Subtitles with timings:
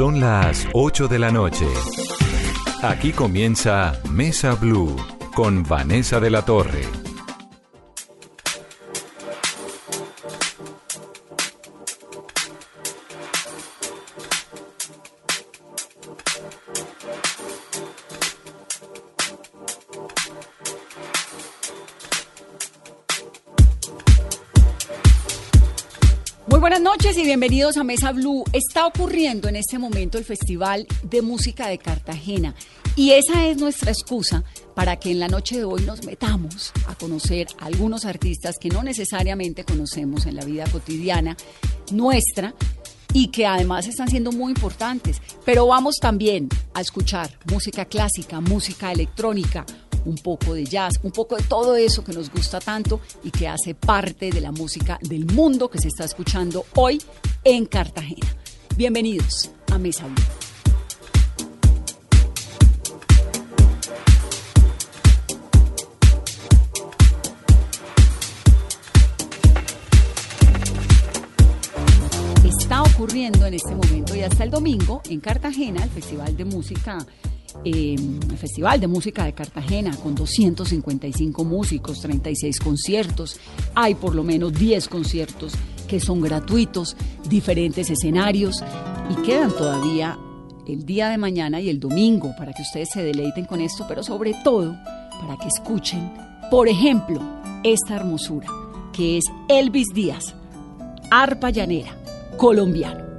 [0.00, 1.66] Son las 8 de la noche.
[2.82, 4.96] Aquí comienza Mesa Blue
[5.34, 6.99] con Vanessa de la Torre.
[27.30, 28.42] Bienvenidos a Mesa Blue.
[28.52, 32.56] Está ocurriendo en este momento el Festival de Música de Cartagena
[32.96, 34.42] y esa es nuestra excusa
[34.74, 38.68] para que en la noche de hoy nos metamos a conocer a algunos artistas que
[38.68, 41.36] no necesariamente conocemos en la vida cotidiana
[41.92, 42.52] nuestra
[43.12, 45.22] y que además están siendo muy importantes.
[45.44, 49.64] Pero vamos también a escuchar música clásica, música electrónica,
[50.04, 53.48] un poco de jazz, un poco de todo eso que nos gusta tanto y que
[53.48, 57.00] hace parte de la música del mundo que se está escuchando hoy
[57.44, 58.36] en Cartagena.
[58.76, 60.06] Bienvenidos a Mesa
[72.44, 77.04] Está ocurriendo en este momento y hasta el domingo en Cartagena el Festival de Música
[77.64, 83.38] el Festival de Música de Cartagena con 255 músicos, 36 conciertos.
[83.74, 85.52] Hay por lo menos 10 conciertos
[85.88, 86.96] que son gratuitos,
[87.28, 88.62] diferentes escenarios
[89.10, 90.18] y quedan todavía
[90.68, 94.02] el día de mañana y el domingo para que ustedes se deleiten con esto, pero
[94.02, 94.76] sobre todo
[95.20, 96.12] para que escuchen,
[96.50, 97.20] por ejemplo,
[97.64, 98.46] esta hermosura
[98.92, 100.34] que es Elvis Díaz,
[101.10, 101.96] arpa llanera,
[102.36, 103.09] colombiano.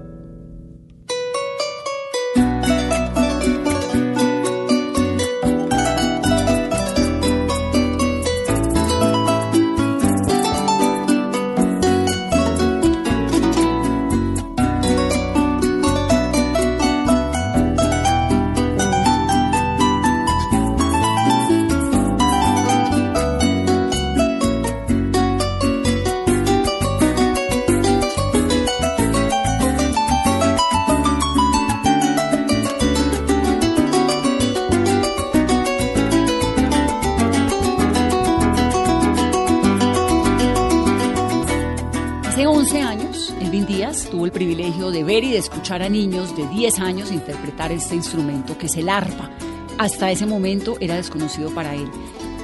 [45.61, 49.29] Escuchar a niños de 10 años interpretar este instrumento que es el arpa.
[49.77, 51.87] Hasta ese momento era desconocido para él.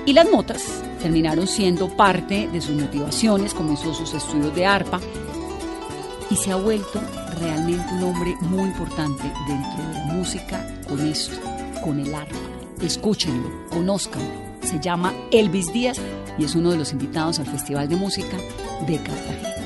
[0.06, 5.00] Y las notas terminaron siendo parte de sus motivaciones, comenzó sus estudios de arpa
[6.30, 7.02] y se ha vuelto
[7.40, 11.38] realmente un hombre muy importante dentro de la música con esto,
[11.84, 12.36] con el arpa.
[12.84, 14.30] Escúchenlo, conózcanlo.
[14.62, 16.00] Se llama Elvis Díaz
[16.38, 18.38] y es uno de los invitados al Festival de Música
[18.86, 19.57] de Cartagena.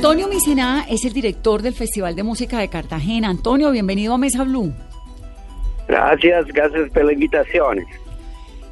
[0.00, 3.28] Antonio Misená es el director del Festival de Música de Cartagena.
[3.28, 4.72] Antonio, bienvenido a Mesa Blue.
[5.86, 7.80] Gracias, gracias por la invitación.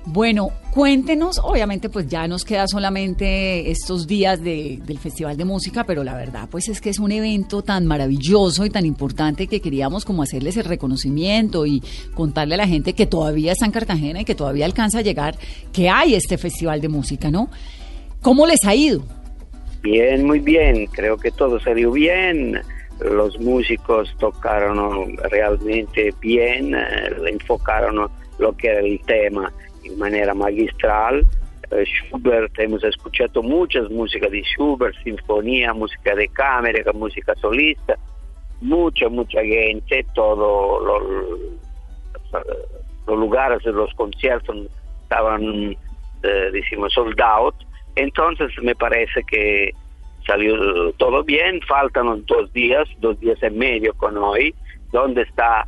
[0.06, 6.02] Bueno, cuéntenos, obviamente pues ya nos queda solamente estos días del Festival de Música, pero
[6.02, 10.06] la verdad pues es que es un evento tan maravilloso y tan importante que queríamos
[10.06, 11.82] como hacerles el reconocimiento y
[12.14, 15.36] contarle a la gente que todavía está en Cartagena y que todavía alcanza a llegar
[15.74, 17.50] que hay este Festival de Música, ¿no?
[18.22, 19.17] ¿Cómo les ha ido?
[19.82, 22.60] Bien, muy bien, creo que todo salió bien,
[23.00, 29.52] los músicos tocaron realmente bien, eh, enfocaron lo que era el tema
[29.84, 31.24] en manera magistral.
[31.70, 37.96] Eh, Schubert, hemos escuchado muchas músicas de Schubert, sinfonía, música de cámara, música solista,
[38.60, 40.82] mucha, mucha gente, todos
[43.06, 44.56] los lugares de los conciertos
[45.02, 45.76] estaban,
[46.24, 47.54] eh, decimos, sold out
[47.98, 49.72] entonces me parece que
[50.26, 54.54] salió todo bien, faltan dos días, dos días y medio con hoy,
[54.92, 55.66] donde está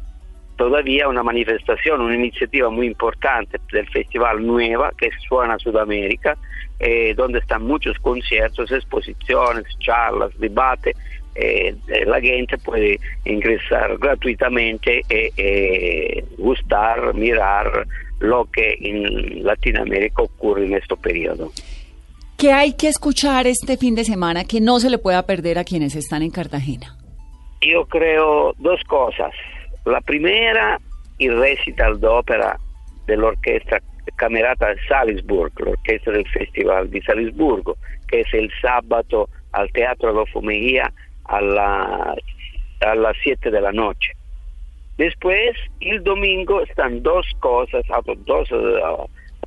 [0.56, 6.37] todavía una manifestación, una iniciativa muy importante del Festival Nueva que suena a Sudamérica,
[6.79, 10.94] eh, donde están muchos conciertos, exposiciones, charlas, debate.
[11.35, 17.87] Eh, eh, la gente puede ingresar gratuitamente y gustar, mirar
[18.19, 21.50] lo que en Latinoamérica ocurre en este periodo.
[22.40, 25.64] ¿Qué hay que escuchar este fin de semana que no se le pueda perder a
[25.64, 26.96] quienes están en Cartagena?
[27.60, 29.32] Yo creo dos cosas.
[29.84, 30.81] La primera,
[31.19, 32.58] el recital de ópera
[33.06, 33.78] de la orquesta
[34.16, 37.76] Camerata Salisburg, l'orchestra del Festival di Salisburgo,
[38.06, 40.90] che è il sabato al Teatro Adolfo Mejía
[41.25, 44.12] a, a las 7 de la noche.
[44.96, 47.82] Después, el domingo, están dos cosas,
[48.25, 48.48] dos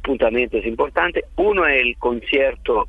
[0.03, 1.23] apuntamientos importantes.
[1.37, 2.87] Uno es el concierto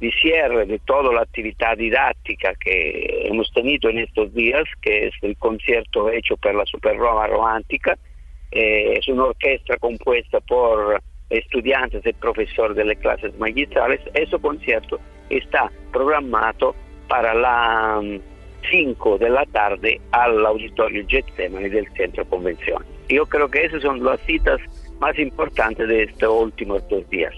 [0.00, 5.14] di cierre de toda la actividad didáctica que hemos tenido en estos días, que es
[5.22, 7.96] el concierto hecho per la Super Roma Romántica.
[8.50, 11.00] Es una orquesta compuesta por
[11.30, 14.00] estudiantes y profesores de las clases magistrales.
[14.14, 14.98] Ese concierto
[15.30, 16.74] está programado
[17.08, 18.00] para la
[18.70, 22.84] 5 de la tarde al auditorio Getsemani del Centro Convención.
[23.08, 24.60] Yo creo que esas son las citas
[24.98, 27.32] más importantes de estos últimos dos días.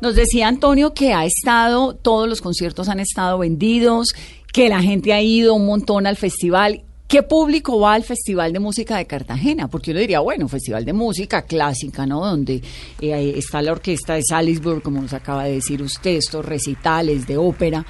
[0.00, 4.14] Nos decía Antonio que ha estado, todos los conciertos han estado vendidos,
[4.52, 6.82] que la gente ha ido un montón al festival.
[7.06, 9.66] ¿Qué público va al Festival de Música de Cartagena?
[9.66, 12.24] Porque yo le diría, bueno, Festival de Música clásica, ¿no?
[12.24, 12.62] Donde
[13.00, 17.36] eh, está la orquesta de Salisbury, como nos acaba de decir usted, estos recitales de
[17.36, 17.84] ópera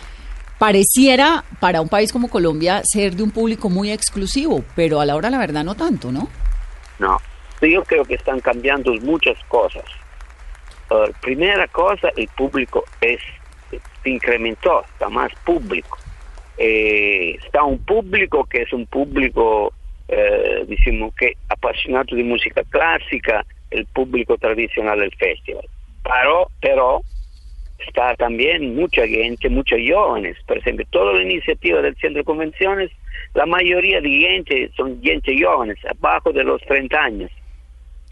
[0.59, 5.17] pareciera para un país como Colombia ser de un público muy exclusivo, pero a la
[5.17, 6.29] hora la verdad no tanto, ¿no?
[6.99, 7.19] No,
[7.67, 9.85] yo creo que están cambiando muchas cosas.
[11.21, 13.21] primera cosa, el público es
[14.03, 15.99] se incrementó, está más público.
[16.59, 19.73] Eh, está un público que es un público,
[20.09, 25.65] eh, decimos que apasionado de música clásica, el público tradicional del festival.
[26.03, 27.03] Pero, pero
[27.87, 30.37] está también mucha gente, muchos jóvenes.
[30.47, 32.91] Por ejemplo, toda la iniciativa del Centro de Convenciones,
[33.35, 37.31] la mayoría de gente son gente jóvenes, abajo de los 30 años.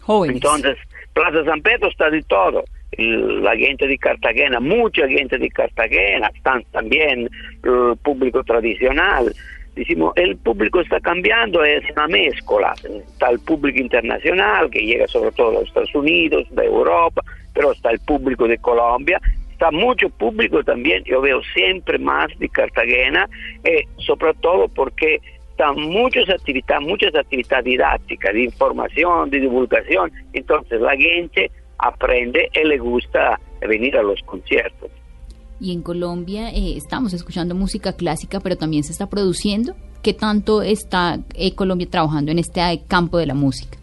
[0.08, 0.36] Jóvenes.
[0.36, 0.78] Entonces,
[1.12, 2.64] Plaza San Pedro está de todo.
[2.96, 7.28] La gente de Cartagena, mucha gente de Cartagena, están también
[7.62, 9.30] el público tradicional.
[9.74, 12.72] Decimos, el público está cambiando, es una mezcla.
[13.06, 17.22] Está el público internacional que llega sobre todo los Estados Unidos, de Europa,
[17.52, 19.20] pero está el público de Colombia
[19.52, 23.28] está mucho público también, yo veo siempre más de Cartagena,
[23.64, 25.20] eh, sobre todo porque
[25.76, 32.78] muchas actividades, muchas actividades didácticas, de información, de divulgación, entonces la gente aprende y le
[32.78, 34.90] gusta venir a los conciertos.
[35.60, 39.74] Y en Colombia eh, estamos escuchando música clásica, pero también se está produciendo.
[40.02, 43.76] ¿Qué tanto está eh, Colombia trabajando en este campo de la música?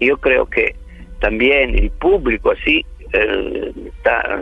[0.00, 0.74] Yo creo que
[1.20, 3.72] también el público así eh,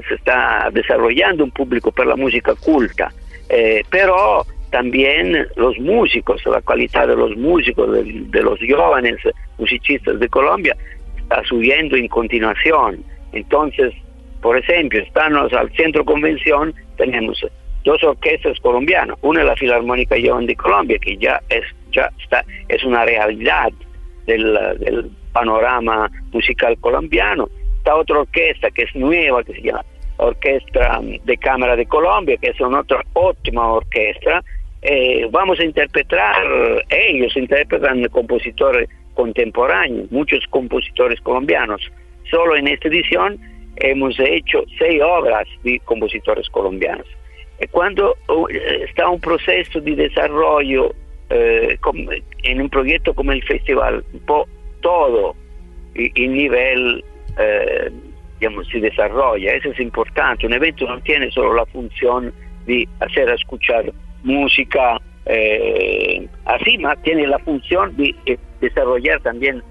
[0.08, 3.12] se está desarrollando un público para la música culta,
[3.48, 9.20] eh, pero también los músicos, la calidad de los músicos, de, los jóvenes
[9.56, 10.76] musicistas de Colombia,
[11.16, 13.04] está subiendo en continuación.
[13.32, 13.94] Entonces,
[14.42, 17.40] por ejemplo, estamos al centro convención, tenemos
[17.84, 21.62] dos orquestas colombianas, una es la Filarmónica Joven de Colombia, que ya es,
[21.92, 23.70] ya está, es una realidad
[24.26, 29.84] del, del panorama musical colombiano, esta otra orquesta que es nueva, que se llama
[30.16, 34.42] Orquesta de Cámara de Colombia, que es una otra óptima orquesta.
[34.86, 36.44] Eh, vamos a interpretar,
[36.90, 41.80] ellos interpretan compositores contemporáneos, muchos compositores colombianos.
[42.30, 43.38] Solo en esta edición
[43.76, 47.06] hemos hecho seis obras de compositores colombianos.
[47.60, 48.46] Y cuando uh,
[48.86, 50.94] está un proceso de desarrollo
[51.30, 51.78] eh,
[52.42, 54.04] en un proyecto como el festival,
[54.82, 55.34] todo
[55.94, 57.02] el nivel
[57.38, 57.90] eh,
[58.38, 59.54] digamos, se desarrolla.
[59.54, 60.46] Eso es importante.
[60.46, 62.32] Un evento no tiene solo la función
[62.66, 63.90] de hacer escuchar
[64.24, 68.14] música eh, así, más tiene la función de
[68.60, 69.62] desarrollar también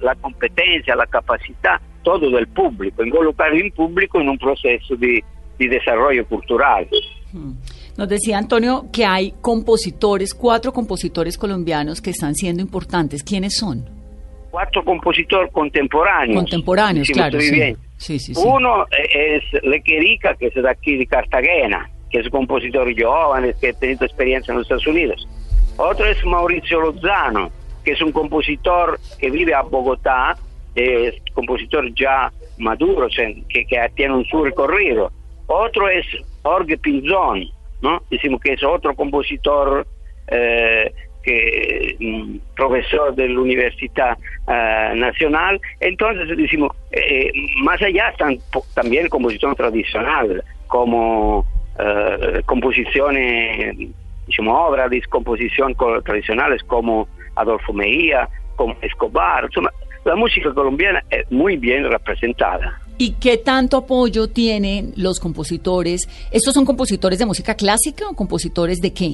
[0.00, 5.22] la competencia, la capacidad, todo del público, involucrar el público en un proceso de,
[5.58, 6.88] de desarrollo cultural.
[7.32, 7.52] Hmm.
[7.96, 13.22] Nos decía Antonio que hay compositores, cuatro compositores colombianos que están siendo importantes.
[13.22, 13.96] ¿Quiénes son?
[14.56, 16.34] cuatro compositores contemporáneos.
[16.34, 17.38] Contemporáneos, claro.
[17.38, 17.76] Sí.
[17.98, 23.54] Sí, Uno es Lequerica, que es de aquí de Cartagena, que es un compositor joven,
[23.60, 25.26] que ha tenido experiencia en los Estados Unidos.
[25.76, 27.50] Otro es Mauricio Lozano,
[27.84, 30.36] que es un compositor que vive a Bogotá,
[30.74, 35.10] es compositor ya maduro, que, que tiene un su recorrido.
[35.46, 36.06] Otro es
[36.42, 37.44] Jorge Pinzón,
[37.82, 38.02] ¿no?
[38.10, 39.86] Decimos que es otro compositor
[40.28, 44.16] eh, que mm, profesor de la Universidad
[44.48, 45.60] eh, Nacional.
[45.80, 47.32] Entonces decimos, eh,
[47.62, 48.38] más allá están
[48.74, 51.44] también composición tradicional, como
[51.78, 53.76] eh, composiciones,
[54.26, 59.48] digamos, obras de composición tradicionales como Adolfo Mejía, como Escobar.
[60.04, 62.80] la música colombiana es muy bien representada.
[62.98, 66.08] ¿Y qué tanto apoyo tienen los compositores?
[66.30, 69.12] ¿Estos son compositores de música clásica o compositores de qué?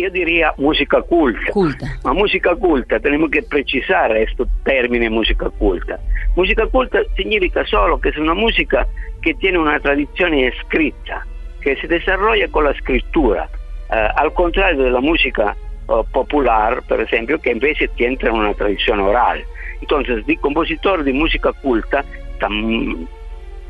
[0.00, 1.52] yo diría música culta.
[1.52, 1.98] Culta.
[2.04, 5.98] Ma música culta, tenemos que precisar este término música culta.
[6.36, 8.86] Música culta significa solo que es una música
[9.22, 11.26] que tiene una tradición escrita,
[11.64, 13.48] que se desarrolla con la escritura,
[13.90, 15.56] eh, al contrario de la música
[15.88, 19.42] eh, popular, por ejemplo, que invece tiene una tradición oral.
[19.80, 22.04] Entonces, de compositor de música culta,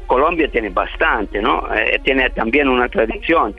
[0.09, 1.73] Colombia tiene bastante, ¿no?
[1.73, 3.55] Eh, tiene también una tradición,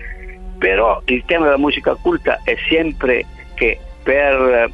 [0.60, 3.25] pero el tema de la música culta es siempre
[3.56, 4.70] que per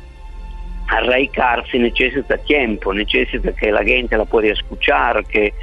[0.91, 5.53] arraigarse necesita tiempo, necesita que la gente la pueda escuchar, que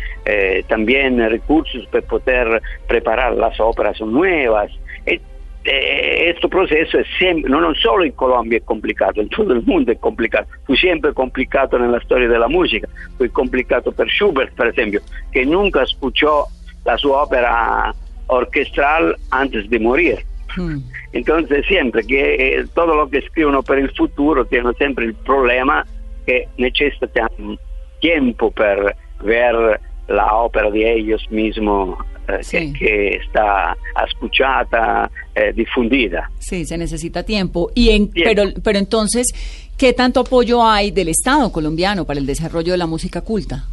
[0.68, 4.70] también recursos para poder preparar las óperas nuevas.
[5.04, 5.20] E,
[5.64, 9.92] eh, este proceso es siempre, no solo en Colombia es complicado, en todo el mundo
[9.92, 14.54] es complicado, fue siempre complicado en la historia de la música, fue complicado per Schubert,
[14.54, 16.46] por ejemplo, que nunca escuchó
[16.86, 17.94] la su ópera
[18.28, 20.27] orquestral antes de morir.
[20.56, 20.78] Hmm.
[21.12, 25.84] Entonces siempre que eh, todo lo que escriben para el futuro tiene siempre el problema
[26.26, 27.28] que necesitan
[28.00, 32.72] tiempo para ver la ópera de ellos mismos eh, Sí.
[32.74, 33.76] que, está
[34.06, 36.30] escuchada, eh, difundida.
[36.38, 37.70] Sí, se necesita tiempo.
[37.74, 38.30] Y en, Tiempo.
[38.34, 39.26] pero, pero entonces,
[39.78, 43.64] ¿qué tanto apoyo hay del Estado colombiano para el desarrollo de la música culta?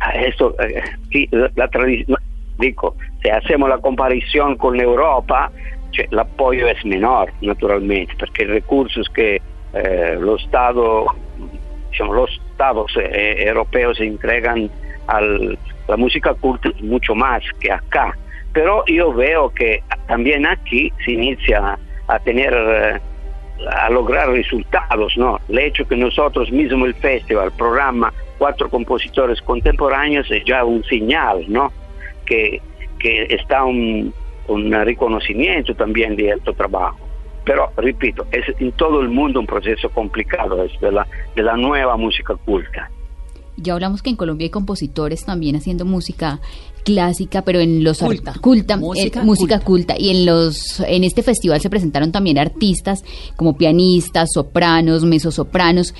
[0.00, 2.18] Ah, Esto, eh, sí, la, la tradición,
[2.58, 5.50] dico, se hacemos la comparación con Europa,
[5.92, 9.40] cioè, apoyo es menor, naturalmente, porque recursos que
[9.72, 11.06] eh, los Estados,
[11.90, 13.50] diciamo, los Estados eh,
[16.38, 18.14] culta es mucho más que acá.
[18.52, 22.54] Pero yo veo que también aquí se inicia a tener,
[23.70, 25.40] a lograr resultados, ¿no?
[25.48, 31.44] El hecho que nosotros mismo el festival programa cuatro compositores contemporáneos es ya un señal,
[31.48, 31.72] ¿no?
[32.26, 32.60] Que,
[33.04, 34.12] que está un,
[34.48, 36.96] un reconocimiento también de este trabajo.
[37.44, 41.06] Pero, repito, es en todo el mundo un proceso complicado es de, la,
[41.36, 42.90] de la nueva música culta.
[43.58, 46.40] Ya hablamos que en Colombia hay compositores también haciendo música
[46.84, 48.32] clásica, pero en los Culta.
[48.40, 49.94] culta, Música eh, música culta.
[49.94, 49.94] culta.
[49.98, 53.04] y en los en este festival se presentaron también artistas
[53.36, 55.94] como pianistas, sopranos, mezzosopranos.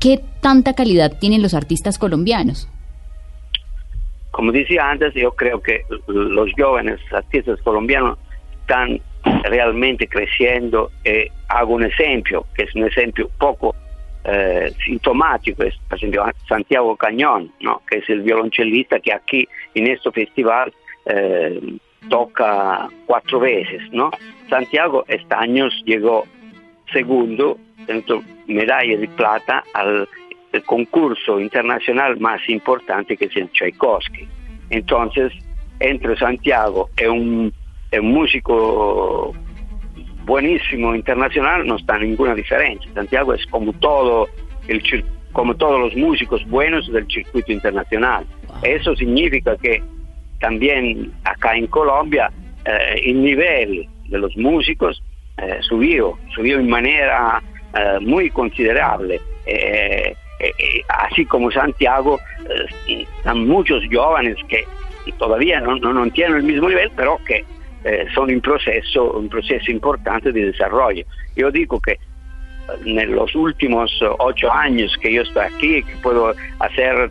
[0.00, 2.68] ¿Qué tanta calidad tienen los artistas colombianos?
[4.38, 8.16] Como decía antes, yo creo que los jóvenes artistas colombianos
[8.60, 9.00] están
[9.42, 13.74] realmente creciendo y hago un ejemplo, que es un ejemplo poco
[14.22, 17.82] eh, sintomático, es por ejemplo Santiago Cañón, ¿no?
[17.90, 20.72] que es el violonchelista que aquí en este festival
[21.06, 21.60] eh,
[22.08, 23.82] toca cuatro veces.
[23.90, 24.12] ¿no?
[24.48, 26.24] Santiago este año llegó
[26.92, 27.58] segundo,
[28.46, 30.08] medalla de plata al
[30.52, 34.26] el concurso internacional más importante que es el Tchaikovsky.
[34.70, 35.32] Entonces,
[35.80, 37.52] entre Santiago y un,
[37.92, 39.34] y un músico
[40.24, 42.90] buenísimo internacional no está ninguna diferencia.
[42.94, 44.28] Santiago es como todo
[44.66, 44.82] el
[45.32, 48.24] como todos los músicos buenos del circuito internacional.
[48.62, 49.82] Eso significa que
[50.40, 52.30] también acá en Colombia
[52.64, 55.02] eh, el nivel de los músicos
[55.36, 57.42] eh, subió, subió en manera
[57.74, 59.20] eh, muy considerable.
[59.46, 62.20] Eh, eh, eh, así como Santiago,
[62.86, 64.64] eh, están muchos jóvenes que
[65.18, 67.44] todavía no, no, no tienen el mismo nivel, pero que
[67.84, 71.04] eh, son en proceso, un proceso importante de desarrollo.
[71.36, 71.98] Yo digo que
[72.84, 77.10] en los últimos ocho años que yo estoy aquí, que puedo hacer,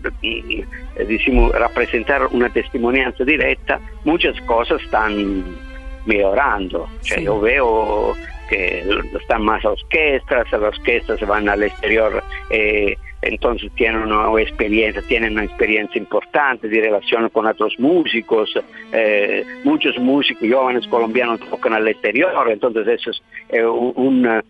[0.95, 5.43] decimos, representar una testimonianza directa, muchas cosas están
[6.05, 6.87] mejorando.
[7.01, 7.23] Cioè, Sí.
[7.25, 8.15] Yo veo
[8.49, 8.83] que
[9.19, 15.45] están más orquestas, las orquestas van al exterior, eh, entonces tienen una experiencia, tienen una
[15.45, 18.53] experiencia importante de relación con otros músicos,
[18.91, 24.41] eh, muchos músicos jóvenes colombianos tocan al exterior, entonces eso es eh, un, eh,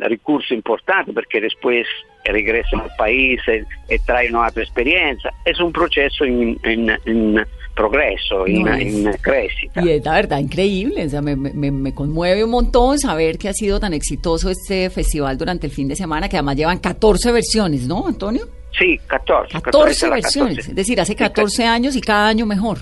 [0.00, 1.86] recurso importante porque después
[2.24, 5.32] regresan al país y, y traen otra experiencia.
[5.44, 7.46] Es un proceso en
[7.76, 9.82] progreso, en, No en crecita.
[9.84, 13.48] Y es la verdad increíble, o sea, me, me- me conmueve un montón saber que
[13.48, 17.30] ha sido tan exitoso este festival durante el fin de semana, que además llevan 14
[17.32, 18.48] versiones, ¿no, Antonio?
[18.76, 19.60] Sí, 14.
[19.60, 20.70] 14 era versiones, 14.
[20.70, 22.78] es decir, hace Sí, 14 años y cada año mejor.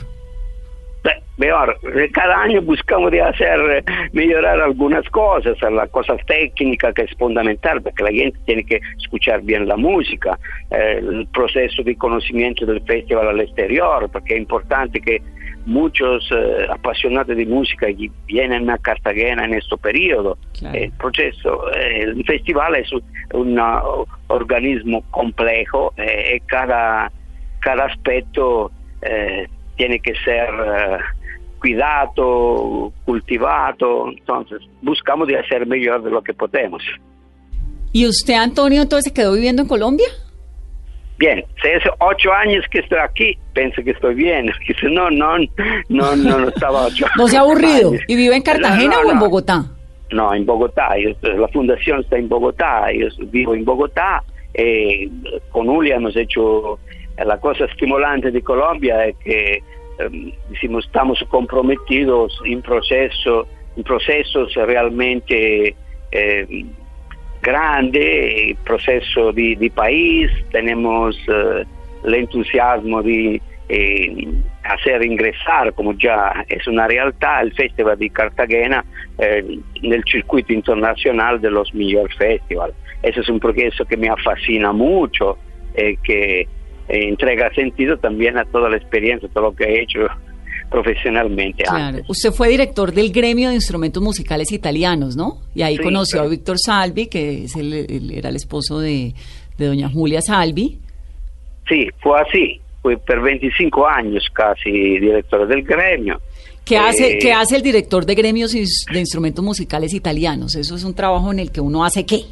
[1.05, 7.15] Eh, cada año buscamos de hacer, eh, mejorar algunas cosas, las cosas técnicas que es
[7.19, 10.39] fundamental, porque la gente tiene que escuchar bien la música,
[10.71, 15.21] eh, el proceso de conocimiento del festival al exterior, porque es importante que
[15.67, 17.87] muchos eh, apasionados de música
[18.27, 20.39] vienen a Cartagena en este periodo.
[20.59, 20.79] Claro.
[20.79, 27.11] El proceso, el festival es un, un, uh, organismo complejo eh, y cada,
[27.61, 28.71] cada aspecto
[29.03, 30.99] eh, tiene que ser, eh,
[31.61, 36.83] cuidado, cultivado, entonces buscamos de hacer mejor de lo que podemos.
[37.93, 40.09] ¿Y usted, Antonio, entonces se quedó viviendo en Colombia?
[41.17, 44.51] Bien, si hace ocho años que estoy aquí, pienso que estoy bien.
[44.81, 45.39] Si no, no,
[45.89, 47.93] no, no, estaba ocho ¿No se ha aburrido?
[48.09, 49.65] ¿Y vive en Cartagena o en Bogotá?
[50.11, 50.91] No, en Bogotá.
[51.23, 52.93] la fundación está en Bogotá.
[52.93, 54.23] Yo vivo en Bogotá.
[54.53, 55.09] Eh,
[55.51, 56.79] con Julia hemos hecho
[57.23, 59.63] la cosa estimulante de Colombia es que
[59.99, 60.33] em,
[60.79, 65.75] estamos comprometidos en proceso, en procesos realmente
[66.11, 66.65] eh,
[67.43, 71.65] grande, proceso de, de, país, tenemos eh,
[72.05, 74.29] el entusiasmo de eh,
[74.63, 78.85] hacer ingresar, como ya es una realidad, el Festival de Cartagena
[79.19, 82.75] eh, en el circuito internacional de los mejores festivals.
[83.03, 85.39] Ese es un proceso que me fascina mucho,
[85.75, 86.47] eh, que
[86.89, 90.01] entrega sentido también a toda la experiencia, todo lo que he hecho
[90.71, 91.63] profesionalmente.
[91.65, 91.99] Claro.
[92.09, 95.39] Usted fue director del gremio de instrumentos musicales italianos, ¿no?
[95.55, 99.15] Y ahí conoció a Víctor Salvi, que es el, era el esposo de,
[99.57, 100.79] doña Julia Salvi.
[101.69, 102.61] Sí, fue así.
[102.83, 106.21] Fui por 25 años casi director del gremio.
[106.65, 110.55] ¿Qué hace, ¿Qué eh, hace el director de gremios de instrumentos musicales italianos?
[110.55, 112.23] Eso es un trabajo en el que uno hace qué?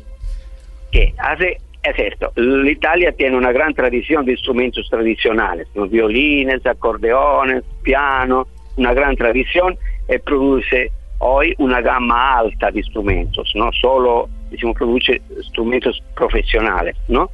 [0.91, 1.15] ¿Qué?
[1.19, 8.47] Hace es esto, l'Italia tiene una gran tradición de instrumentos tradicionales, los violines, acordeones, piano,
[8.77, 9.77] una gran tradición
[10.09, 16.97] y produce hoy una gama alta de instrumentos, no solo diciamo, produce instrumentos profesionales.
[17.09, 17.31] ¿no?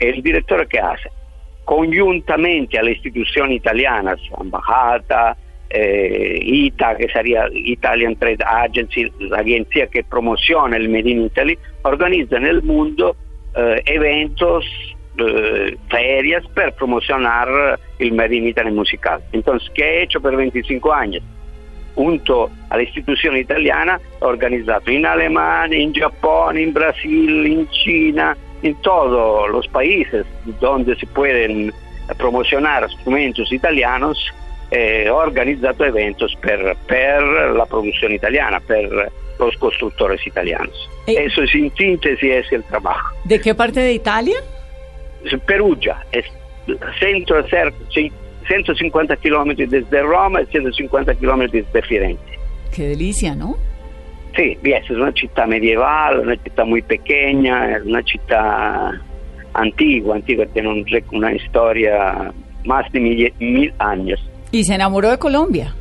[0.00, 1.10] El director que hace,
[1.64, 5.36] conjuntamente a las instituciones italianas, Embajada,
[5.70, 11.58] eh, ITA, que sería Italian Trade Agency, la agencia que promociona el Made in Italy,
[11.82, 13.16] organiza en el mundo
[13.54, 14.64] eh, eventos,
[15.18, 19.22] eh, ferias para promocionar el Made in Italy musical.
[19.32, 21.22] Entonces, ¿qué he hecho por 25 años?
[21.94, 28.36] Junto a la institución italiana, he organizado en Alemania, en Japón, en Brasil, en China,
[28.62, 30.24] en todos los países
[30.60, 31.72] donde se pueden
[32.16, 34.32] promocionar instrumentos italianos,
[34.70, 36.76] eh, he organizado eventos per,
[37.54, 40.88] la producción italiana, per los constructores italianos.
[41.06, 43.14] Eh, Eso es en síntesis es el trabajo.
[43.24, 44.36] ¿De qué parte de Italia?
[45.46, 46.24] Perugia, es
[46.98, 47.44] centro,
[48.46, 52.22] 150 kilómetros desde Roma y 150 kilómetros desde Firenze.
[52.74, 53.56] Qué delicia, ¿no?
[54.36, 58.92] Sí, es una ciudad medieval, una ciudad muy pequeña, es una ciudad
[59.54, 62.32] antigua, antigua, tiene una historia
[62.64, 64.20] más de mil, mil años.
[64.50, 65.74] ¿Y se enamoró de Colombia?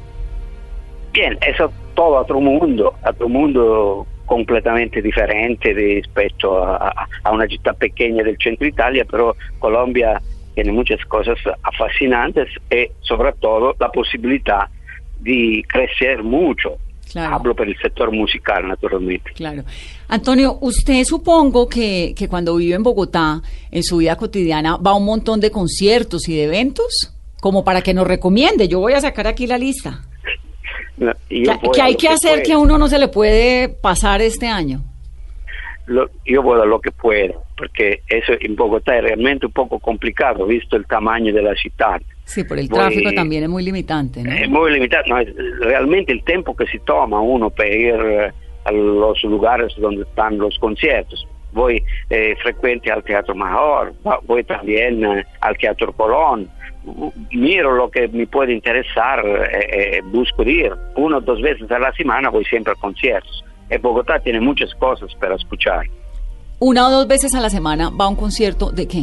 [1.13, 8.37] Bien, eso todo otro mundo, otro mundo completamente diferente respecto a, una ciudad pequeña del
[8.41, 10.21] centro Italia, pero Colombia
[10.53, 11.37] tiene muchas cosas
[11.77, 14.69] fascinantes y sobre todo la posibilidad
[15.19, 16.77] de crecer mucho.
[17.13, 19.33] Hablo por el sector musical, naturalmente.
[19.33, 19.63] Claro.
[20.07, 24.95] Antonio, usted supongo que, que cuando vive en Bogotá, en su vida cotidiana, va a
[24.95, 28.69] un montón de conciertos y de eventos, como para que nos recomiende.
[28.69, 30.05] Yo voy a sacar aquí la lista.
[30.97, 34.83] ¿Qué, hay que hacer que a uno no se le puede pasar este año?
[36.25, 40.45] yo voy a lo que puedo, porque eso en Bogotá es realmente un poco complicado,
[40.45, 42.01] visto el tamaño de la ciudad.
[42.23, 44.31] Sí, por el tráfico también es muy limitante, ¿no?
[44.31, 45.17] Es muy limitante, no,
[45.61, 48.31] realmente el tiempo que se toma uno para ir eh,
[48.63, 51.27] a los lugares donde están los conciertos.
[51.51, 56.49] Voy eh, frecuente al Teatro Major, voy también eh, al Teatro Colón,
[57.31, 60.73] miro lo que me puede interesar, eh, eh, busco ir.
[60.95, 63.43] Una o dos veces a la semana voy siempre a conciertos.
[63.69, 65.85] En Bogotá tiene muchas cosas para escuchar.
[66.59, 68.99] ¿Una o dos veces a la semana va a un concierto de qué?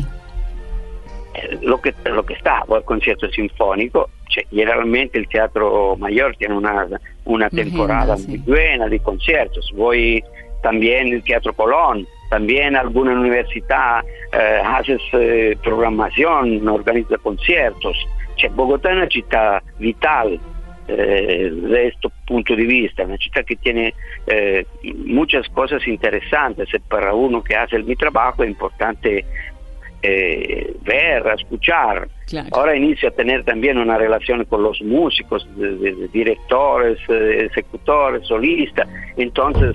[1.34, 4.10] Eh, lo que, lo que está, voy al concierto sinfónico.
[4.50, 6.86] generalmente el Teatro Mayor tiene una,
[7.24, 9.70] una temporada muy buena de conciertos.
[9.74, 10.22] Voy
[10.62, 17.96] también al Teatro Colón, también alguna universidad eh, hace eh, programación, organiza conciertos.
[18.52, 20.38] Bogotá es una ciudad vital
[20.86, 23.94] eh, desde este punto de vista, una ciudad que tiene
[24.26, 26.68] eh, muchas cosas interesantes.
[26.88, 29.24] Para uno que hace mi trabajo es importante
[30.00, 32.08] ver, escuchar.
[32.52, 35.48] Ahora inicio a tener también una relación con los músicos,
[36.12, 38.86] directores, ejecutores, solistas.
[39.16, 39.74] Entonces,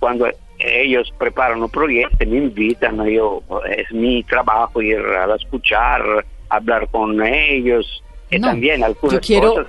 [0.00, 0.28] cuando
[0.60, 3.42] ellos preparan un proyecto, me invitan, yo,
[3.76, 8.02] es mi trabajo ir a escuchar, hablar con ellos.
[8.30, 9.66] Y también algunas yo quiero,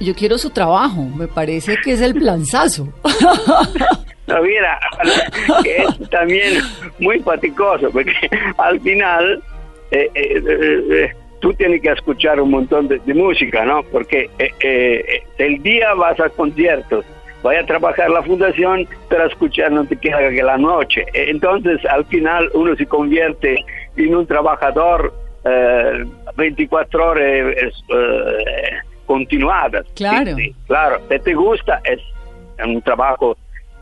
[0.00, 2.88] Yo quiero su trabajo, me parece que es el planzazo.
[4.26, 4.80] no, mira,
[5.64, 6.62] es también
[6.98, 8.12] muy faticoso, porque
[8.58, 9.42] al final
[9.92, 10.42] eh, eh,
[10.90, 13.82] eh, tú tienes que escuchar un montón de, música, ¿no?
[13.84, 17.04] Porque eh, eh, el día vas a conciertos,
[17.42, 21.04] vas a trabajar la fundación, pero escuchar no te queda que la noche.
[21.12, 23.64] Entonces, al final, uno se convierte
[23.96, 25.12] en un trabajador
[26.36, 27.54] 24 horas
[29.06, 29.86] continuadas.
[29.94, 30.36] Claro.
[30.66, 32.00] claro, si te gusta, es
[32.64, 33.36] un trabajo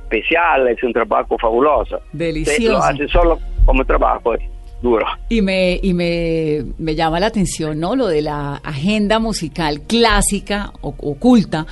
[0.04, 2.00] especial, es un trabajo fabuloso.
[2.12, 2.58] Delicioso.
[2.58, 4.40] Si lo haces solo como trabajo, es
[4.80, 5.04] duro.
[5.28, 7.94] Y me, y me, me llama la atención, ¿no?
[7.94, 11.66] Lo de la agenda musical clásica, o, oculta,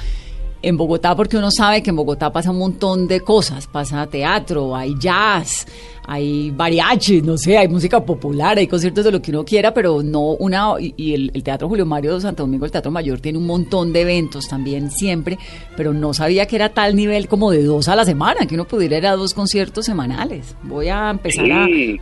[0.66, 4.74] en Bogotá, porque uno sabe que en Bogotá pasa un montón de cosas, pasa teatro,
[4.74, 5.64] hay jazz,
[6.08, 10.02] hay mariachi, no sé, hay música popular, hay conciertos de lo que uno quiera, pero
[10.02, 13.46] no una, y, el, Teatro Julio Mario de Santo Domingo, el Teatro Mayor, tiene un
[13.46, 15.38] montón de eventos también siempre,
[15.76, 18.64] pero no sabía que era tal nivel como de dos a la semana, que uno
[18.64, 20.56] pudiera ir a dos conciertos semanales.
[20.64, 21.46] Voy a empezar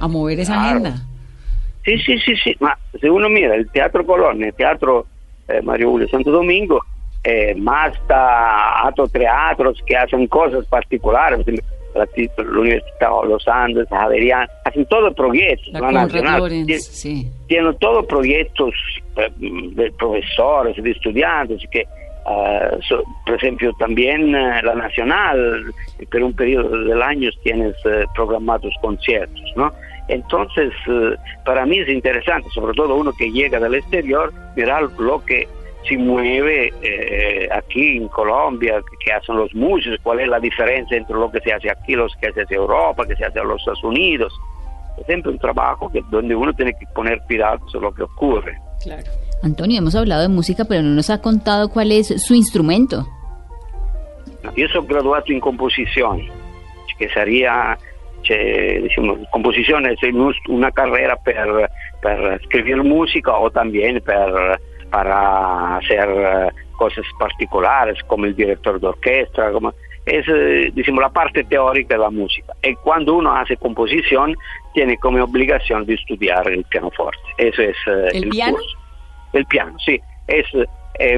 [0.01, 1.03] a, mover esa agenda.
[1.85, 2.57] Sí, sí, sí, sí,
[2.99, 5.05] si uno mira el Teatro Colón, el Teatro
[5.49, 6.81] eh, Mario Julio Santo Domingo,
[7.25, 11.45] eh, Masta, otros teatros que hacen cosas particulares,
[11.95, 12.07] la,
[12.59, 16.43] Universidad de los Andes, Javerian, hacen todos proyectos, la nacional,
[17.47, 18.75] tienen todos proyectos
[19.17, 21.85] eh, de profesores, de estudiantes, que
[22.27, 22.79] Uh,
[23.27, 25.75] por ejemplo, también uh, la Nacional,
[26.11, 29.71] por un periodo del año tienes uh, programados conciertos, ¿no?
[30.09, 30.73] Entonces,
[31.45, 35.47] para mí es interesante, sobre todo uno que llega del exterior, mirar lo que
[35.89, 41.17] se mueve eh, aquí en Colombia, que hacen los músicos, cuál es la diferencia entre
[41.17, 43.49] lo que se hace aquí, lo que se hace en Europa, que se hace en
[43.49, 44.33] los Estados Unidos.
[44.99, 48.59] Es siempre un trabajo que, donde uno tiene que poner cuidado sobre lo que ocurre.
[48.83, 49.03] Claro.
[49.43, 53.07] Antonio, hemos hablado de música, pero no nos ha contado cuál es su instrumento.
[54.57, 56.23] Yo soy graduado en composición,
[56.99, 57.77] que sería,
[58.23, 59.99] diciamo, composición es
[60.49, 61.19] una carrera
[62.03, 64.59] para escribir música o también para
[64.95, 69.75] para hacer eh, cosas particulares como el director de orquesta, como
[70.07, 72.53] es eh, la parte teórica de la música.
[72.63, 74.37] Y cuando uno hace composición,
[74.73, 77.19] tiene como obligación de estudiar el pianoforte.
[77.39, 78.57] Eso es eh, el, piano.
[79.33, 80.01] El piano, sí.
[80.29, 80.47] Es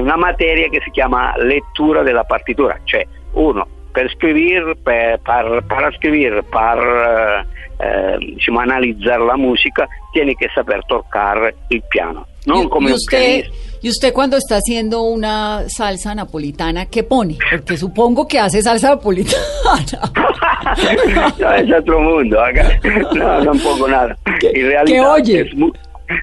[0.01, 5.19] una materia que se llama lectura de la partitura, cioè uno per scrivere, per,
[5.67, 7.45] para escribir, para
[8.59, 12.25] analizar la música, tiene que saber tocar el piano.
[12.47, 13.45] No como y usted,
[13.81, 17.37] ¿Y usted cuando está haciendo una salsa napolitana, qué pone?
[17.51, 19.43] Porque supongo que hace salsa napolitana.
[21.39, 22.43] no, es otro mundo.
[22.43, 22.79] Acá.
[23.13, 24.17] No, no pongo nada.
[24.39, 25.49] ¿Qué, oye?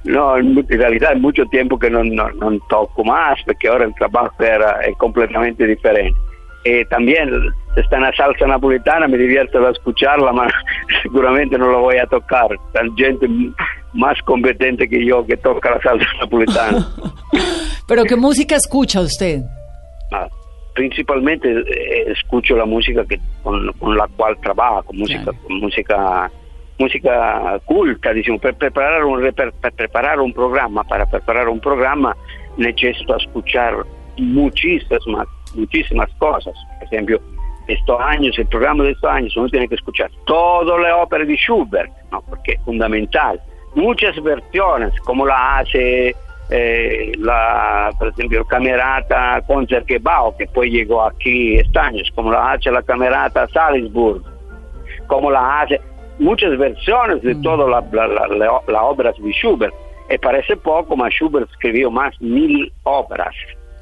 [0.04, 3.94] no, en realidad hay mucho tiempo que no, no, no toco más, porque ahora el
[3.94, 6.18] trabajo era, es completamente diferente.
[6.64, 7.30] Eh, también
[7.76, 10.32] está en la salsa napolitana, me divierto a escucharla,
[10.86, 12.48] pero seguramente no lo voy a tocar.
[12.80, 13.28] Hay gente
[13.94, 16.86] más competente que yo que toca la salsa napolitana.
[17.88, 19.42] ¿Pero qué música escucha usted?
[20.12, 20.28] Ah,
[20.74, 26.30] principalmente eh, escucho la música que con, la cual trabajo, música, música
[26.78, 32.16] música culta, diciamo, per preparar un, per, preparar un programa, para preparar un programa
[32.56, 33.84] necesito escuchar
[34.18, 36.54] muchísimas, muchísimas cosas.
[36.78, 37.20] Por ejemplo,
[37.68, 41.36] estos años, el programa de estos años, uno tiene que escuchar todas las óperas de
[41.36, 42.22] Schubert, ¿no?
[42.22, 43.40] porque es fundamental.
[43.74, 46.14] Muchas versiones, como la hace
[46.50, 52.70] eh, la, por ejemplo, Camerata Concertgebouw, que después llegó aquí este año, como la hace
[52.70, 54.22] la Camerata Salisburg,
[55.06, 55.80] como la hace
[56.18, 57.42] muchas versiones de mm.
[57.42, 59.74] todas las la, obras de Schubert.
[60.10, 63.34] Y parece poco, mas Schubert escribió más mil obras.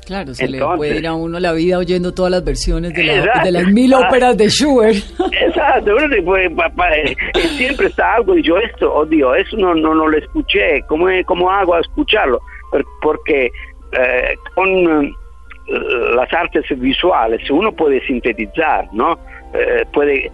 [0.07, 3.53] Claro, se le puede ir a uno la vida oyendo todas las versiones de, de
[3.53, 4.97] las mil óperas de Schubert.
[5.33, 7.17] Exacto, uno puede, eh,
[7.57, 11.07] siempre está algo y yo esto, oh Dios, eso no, no, no lo escuché, ¿cómo,
[11.25, 12.41] cómo hago a escucharlo?
[13.01, 13.47] Porque
[13.93, 15.15] eh, con eh,
[16.17, 19.19] las artes visuales uno puede sintetizar, ¿no?
[19.93, 20.31] puede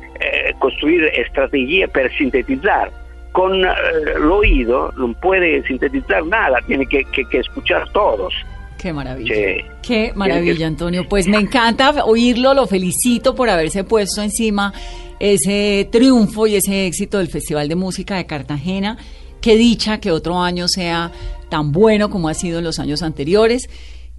[0.61, 2.89] construir estrategias para sintetizar.
[3.33, 8.33] Con el oído no puede sintetizar nada, tiene que, que, que escuchar todos.
[8.79, 9.35] Qué maravilla.
[9.83, 11.09] Qué maravilla, Antonio.
[11.09, 14.73] Pues me encanta oírlo, lo felicito por haberse puesto encima
[15.19, 18.97] ese triunfo y ese éxito del Festival de Música de Cartagena.
[19.41, 21.11] Qué dicha que otro año sea
[21.49, 23.69] tan bueno como ha sido en los años anteriores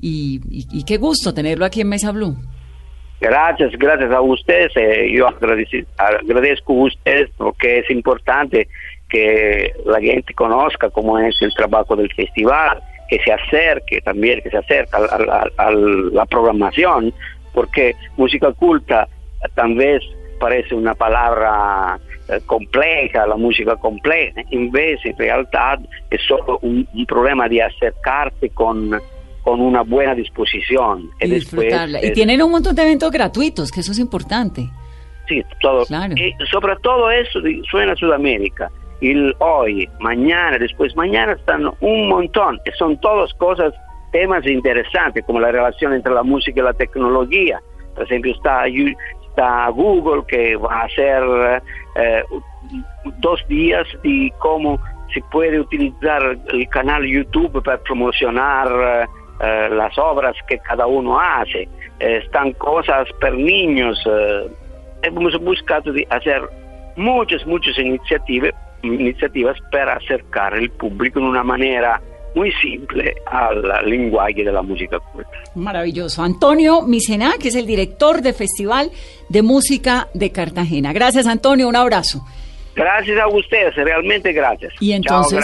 [0.01, 2.35] y, qué gusto tenerlo aquí en Mesa Blue.
[3.21, 4.71] Gracias, gracias a ustedes.
[4.75, 8.67] Eh, yo agradezco a ustedes porque es importante
[9.09, 14.49] que la gente conozca cómo es el trabajo del festival que se acerque también, que
[14.49, 17.13] se acerque a, la programación,
[17.53, 19.07] porque música culta
[19.55, 20.03] tal vez
[20.39, 27.05] parece una palabra eh, compleja, la música compleja, invece in realtà è solo un, un
[27.05, 28.99] problema di acercarse con,
[29.41, 31.09] con una buena disposición.
[31.19, 32.03] Y disfrutarla.
[32.03, 34.69] y tienen un montón de eventos gratuitos, que eso es importante.
[35.27, 35.85] Sí, todo.
[35.85, 36.15] Claro.
[36.15, 38.71] Y sobre todo eso suena Sudamérica.
[39.01, 42.59] El hoy, mañana, después mañana están un montón.
[42.77, 43.73] Son todas cosas,
[44.11, 47.61] temas interesantes, como la relación entre la música y la tecnología.
[47.95, 51.61] Por ejemplo, está, está Google que va a hacer
[51.95, 52.23] eh,
[53.19, 54.79] dos días y cómo
[55.13, 59.07] se puede utilizar el canal YouTube para promocionar
[59.41, 61.69] eh, las obras que cada uno hace.
[61.99, 63.97] Eh, están cosas para niños.
[65.03, 66.41] hemos buscado hacer
[66.97, 72.01] muchas, muchas iniciativas, iniciativas para acercar el público en una manera
[72.35, 75.29] muy simple al lenguaje de la música culta.
[75.55, 76.23] Maravilloso.
[76.23, 78.91] Antonio Micena, que es el director del Festival
[79.29, 80.93] de Música de Cartagena.
[80.93, 81.67] Gracias, Antonio.
[81.67, 82.23] Un abrazo.
[82.75, 84.73] Gracias a ustedes, realmente gracias.
[84.79, 85.43] Y entonces,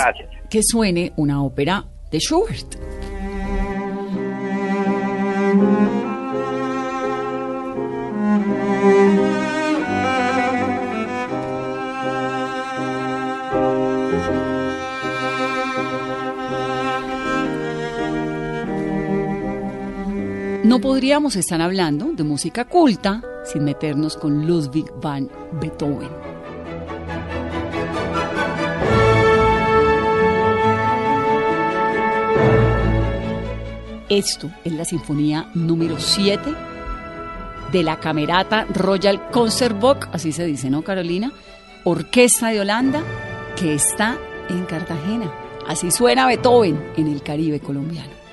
[0.49, 2.75] que suene una ópera de Schubert.
[20.65, 25.29] No podríamos estar hablando de música culta sin meternos con Ludwig van
[25.61, 26.09] Beethoven.
[34.09, 36.53] Esto es la sinfonía número 7
[37.71, 41.31] de la Camerata Royal Concertbook, así se dice, ¿no, Carolina?
[41.83, 43.03] Orquesta de Holanda
[43.55, 44.17] que está
[44.49, 45.33] en Cartagena.
[45.67, 48.24] Así suena Beethoven en el Caribe colombiano.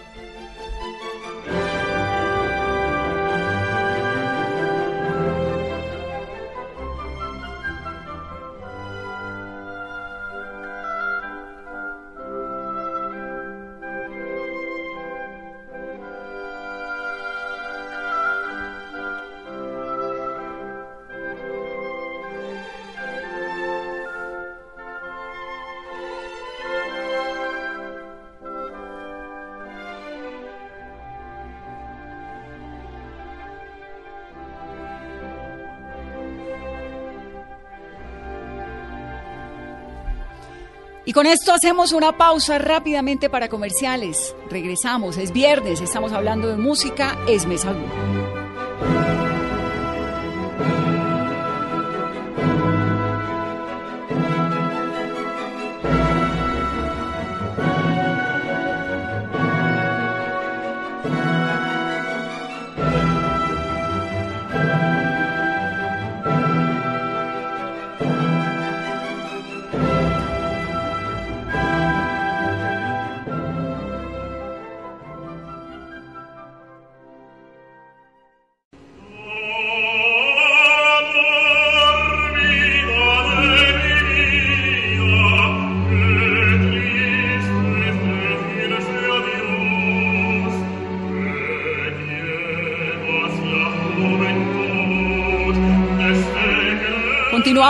[41.12, 44.34] Y con esto hacemos una pausa rápidamente para comerciales.
[44.48, 47.74] Regresamos, es viernes, estamos hablando de música, es Mesa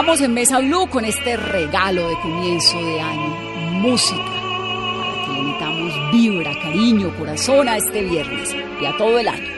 [0.02, 3.28] Continuamos en Mesa Blue con este regalo de comienzo de año,
[3.82, 9.28] música, para que le metamos vibra, cariño, corazón a este viernes y a todo el
[9.28, 9.51] año.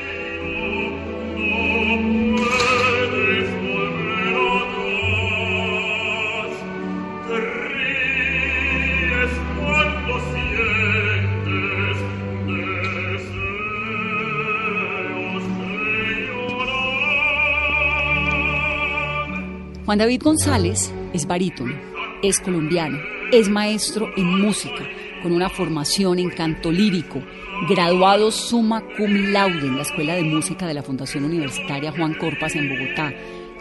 [19.94, 21.72] Juan David González es barítono,
[22.20, 22.98] es colombiano,
[23.30, 24.82] es maestro en música,
[25.22, 27.22] con una formación en canto lírico,
[27.68, 32.56] graduado summa cum laude en la Escuela de Música de la Fundación Universitaria Juan Corpas
[32.56, 33.14] en Bogotá,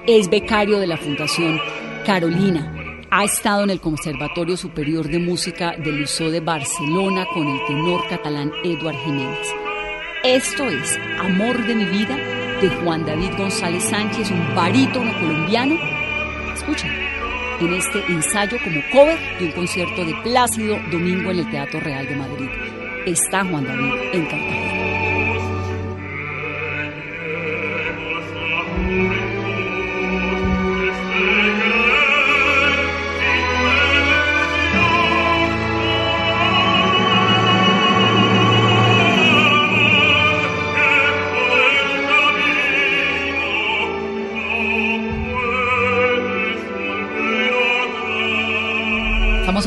[0.07, 1.59] es becario de la Fundación
[2.03, 2.73] Carolina,
[3.11, 8.07] ha estado en el Conservatorio Superior de Música del Liceo de Barcelona con el tenor
[8.09, 9.53] catalán Eduard Jiménez.
[10.23, 12.17] Esto es Amor de mi vida
[12.59, 15.92] de Juan David González Sánchez, un barítono colombiano
[16.63, 16.91] Escuchen,
[17.59, 22.07] en este ensayo como cover de un concierto de Plácido Domingo en el Teatro Real
[22.07, 22.47] de Madrid.
[23.05, 24.72] Está Juan David en Cartagena.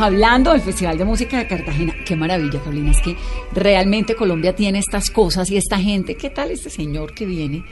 [0.06, 1.92] Hablando del Festival de Música de Cartagena.
[2.04, 3.16] Qué maravilla, Carolina, es que
[3.52, 6.14] realmente Colombia tiene estas cosas y esta gente.
[6.14, 7.64] ¿Qué tal este señor que viene?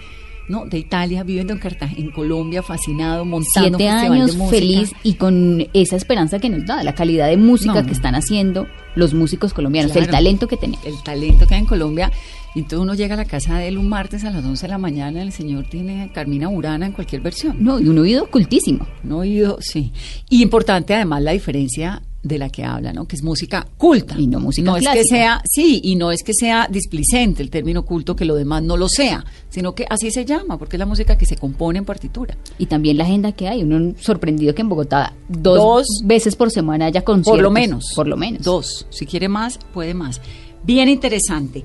[0.48, 5.66] No, de Italia, viviendo en Cartagena, en Colombia, fascinado, montando Siete años feliz y con
[5.72, 8.66] esa esperanza que nos da, la calidad de música que están haciendo
[8.96, 10.84] los músicos colombianos, el talento que tenemos.
[10.84, 12.10] El talento que hay en Colombia.
[12.56, 14.70] Y entonces uno llega a la casa de él un martes a las 11 de
[14.70, 17.56] la mañana, el señor tiene Carmina Burana en cualquier versión.
[17.60, 18.86] No, y un oído cultísimo.
[19.04, 19.92] Un oído, sí.
[20.28, 23.06] Y importante además la diferencia de la que habla, ¿no?
[23.06, 24.16] Que es música culta.
[24.18, 27.50] Y no música No es que sea, sí, y no es que sea displicente el
[27.50, 30.78] término culto, que lo demás no lo sea, sino que así se llama, porque es
[30.78, 32.36] la música que se compone en partitura.
[32.58, 36.86] Y también la agenda que hay, uno sorprendido que en Bogotá dos, veces por semana
[36.86, 37.34] haya conciertos.
[37.34, 37.92] Por lo menos.
[37.94, 38.42] Por lo menos.
[38.42, 38.86] Dos.
[38.90, 40.20] Si quiere más, puede más.
[40.64, 41.62] Bien interesante.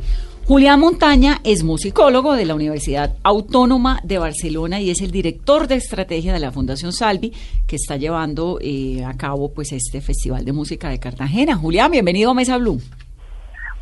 [0.50, 5.76] Julián Montaña es musicólogo de la Universidad Autónoma de Barcelona y es el director de
[5.76, 7.32] estrategia de la Fundación Salvi,
[7.68, 11.56] que está llevando eh, a cabo pues este Festival de Música de Cartagena.
[11.56, 12.82] Julián, bienvenido a Mesa Blue.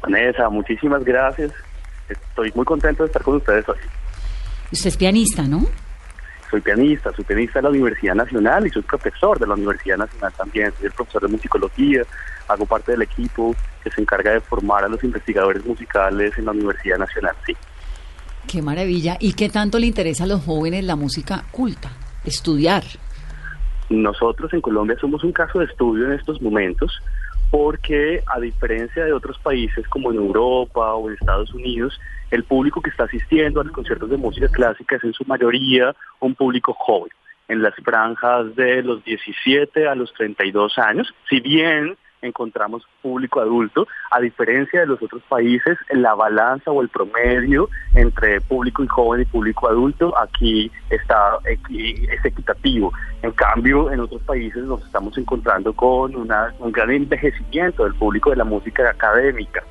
[0.01, 1.53] Vanessa, muchísimas gracias.
[2.09, 3.77] Estoy muy contento de estar con ustedes hoy.
[4.69, 5.65] Usted es pianista, ¿no?
[6.51, 10.33] Soy pianista, soy pianista de la Universidad Nacional y soy profesor de la Universidad Nacional
[10.35, 10.73] también.
[10.77, 12.03] Soy el profesor de musicología,
[12.47, 16.51] hago parte del equipo que se encarga de formar a los investigadores musicales en la
[16.51, 17.55] Universidad Nacional, sí.
[18.47, 19.17] Qué maravilla.
[19.19, 21.91] ¿Y qué tanto le interesa a los jóvenes la música culta?
[22.23, 22.83] Estudiar.
[23.89, 27.01] Nosotros en Colombia somos un caso de estudio en estos momentos
[27.49, 31.97] porque a diferencia de otros países como en Europa o en Estados Unidos,
[32.31, 35.95] el público que está asistiendo a los conciertos de música clásica es en su mayoría
[36.19, 37.11] un público joven,
[37.47, 43.87] en las franjas de los 17 a los 32 años, si bien encontramos público adulto,
[44.11, 49.21] a diferencia de los otros países, la balanza o el promedio entre público y joven
[49.21, 52.91] y público adulto aquí está es equitativo.
[53.21, 58.29] En cambio, en otros países nos estamos encontrando con una, un gran envejecimiento del público
[58.29, 59.63] de la música académica.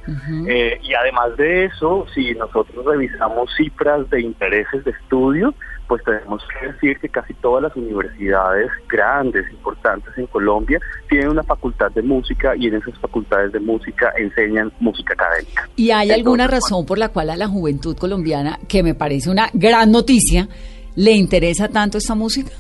[0.48, 5.54] Eh, y además de eso, si nosotros revisamos cifras de intereses de estudio,
[5.88, 11.42] pues tenemos que decir que casi todas las universidades grandes, importantes en Colombia, tienen una
[11.42, 15.68] facultad de música y en esas facultades de música enseñan música académica.
[15.76, 19.48] ¿Y hay alguna razón por la cual a la juventud colombiana, que me parece una
[19.52, 20.48] gran noticia,
[20.96, 22.50] le interesa tanto esta música?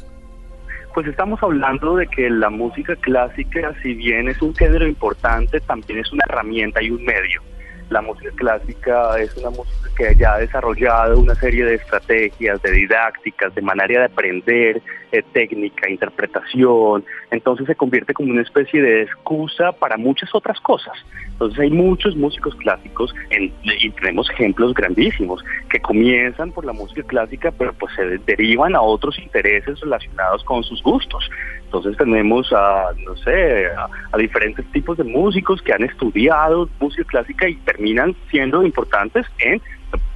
[0.94, 5.98] Pues estamos hablando de que la música clásica, si bien es un género importante, también
[5.98, 7.42] es una herramienta y un medio.
[7.90, 12.70] La música clásica es una música que ya ha desarrollado una serie de estrategias, de
[12.72, 17.04] didácticas, de manera de aprender, eh, técnica, interpretación.
[17.30, 20.94] Entonces se convierte como una especie de excusa para muchas otras cosas.
[21.28, 27.52] Entonces hay muchos músicos clásicos y tenemos ejemplos grandísimos que comienzan por la música clásica,
[27.52, 31.30] pero pues se derivan a otros intereses relacionados con sus gustos.
[31.66, 37.48] Entonces tenemos a, no sé, a, diferentes tipos de músicos que han estudiado música clásica
[37.48, 39.60] y terminan siendo importantes en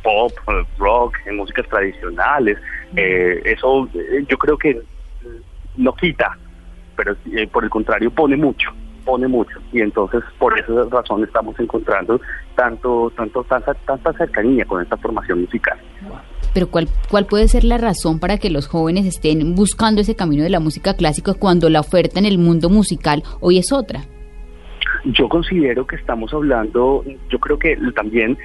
[0.02, 0.32] pop,
[0.78, 2.56] rock, en músicas tradicionales.
[2.96, 4.80] Eh, eso eh, yo creo que
[5.76, 6.38] no quita,
[6.96, 8.72] pero eh, por el contrario pone mucho
[9.04, 12.20] pone mucho y entonces por esa razón estamos encontrando
[12.54, 15.78] tanto tanto tanta, tanta cercanía con esta formación musical.
[16.52, 20.42] Pero ¿cuál, ¿cuál puede ser la razón para que los jóvenes estén buscando ese camino
[20.42, 24.04] de la música clásica cuando la oferta en el mundo musical hoy es otra?
[25.04, 28.36] Yo considero que estamos hablando, yo creo que también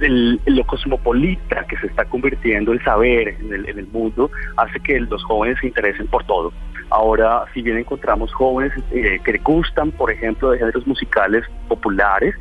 [0.00, 4.80] el, lo cosmopolita que se está convirtiendo el saber en el, en el mundo hace
[4.80, 6.52] que los jóvenes se interesen por todo.
[6.90, 12.34] Ahora, si bien encontramos jóvenes eh, que gustan, por ejemplo, de géneros musicales populares,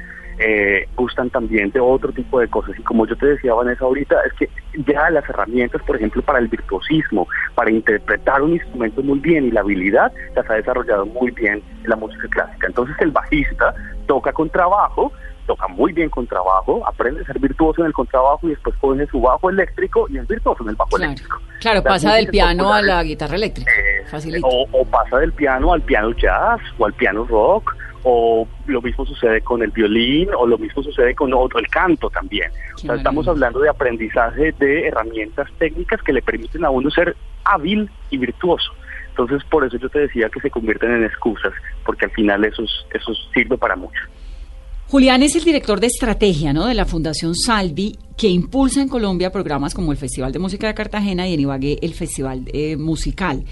[0.44, 2.78] eh, gustan también de otro tipo de cosas.
[2.78, 4.50] Y como yo te decía, Vanessa, ahorita, es que
[4.88, 9.52] ya las herramientas, por ejemplo, para el virtuosismo, para interpretar un instrumento muy bien y
[9.52, 12.68] la habilidad, las ha desarrollado muy bien la música clásica.
[12.68, 13.76] Entonces el bajista
[14.08, 15.12] toca con trabajo,
[15.46, 19.06] toca muy bien con trabajo, aprende a ser virtuoso en el contrabajo y después pone
[19.08, 21.40] su bajo eléctrico y es virtuoso en el bajo eléctrico.
[21.60, 23.72] Claro, pasa del piano a la guitarra eléctrica.
[23.72, 28.82] Eh, o, o, pasa del piano al piano jazz o al piano rock o lo
[28.82, 32.52] mismo sucede con el violín o lo mismo sucede con otro, el canto también.
[32.76, 37.16] O sea, estamos hablando de aprendizaje de herramientas técnicas que le permiten a uno ser
[37.44, 38.72] hábil y virtuoso.
[39.10, 41.54] Entonces, por eso yo te decía que se convierten en excusas,
[41.86, 44.00] porque al final eso, eso sirve para mucho.
[44.88, 46.66] Julián es el director de estrategia ¿no?
[46.66, 50.74] de la Fundación Salvi, que impulsa en Colombia programas como el Festival de Música de
[50.74, 53.44] Cartagena y en Ibagué el Festival eh, Musical.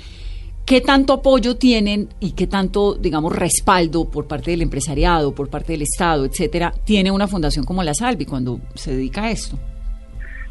[0.69, 5.71] ¿Qué tanto apoyo tienen y qué tanto, digamos, respaldo por parte del empresariado, por parte
[5.71, 9.57] del Estado, etcétera, tiene una fundación como la Salvi cuando se dedica a esto?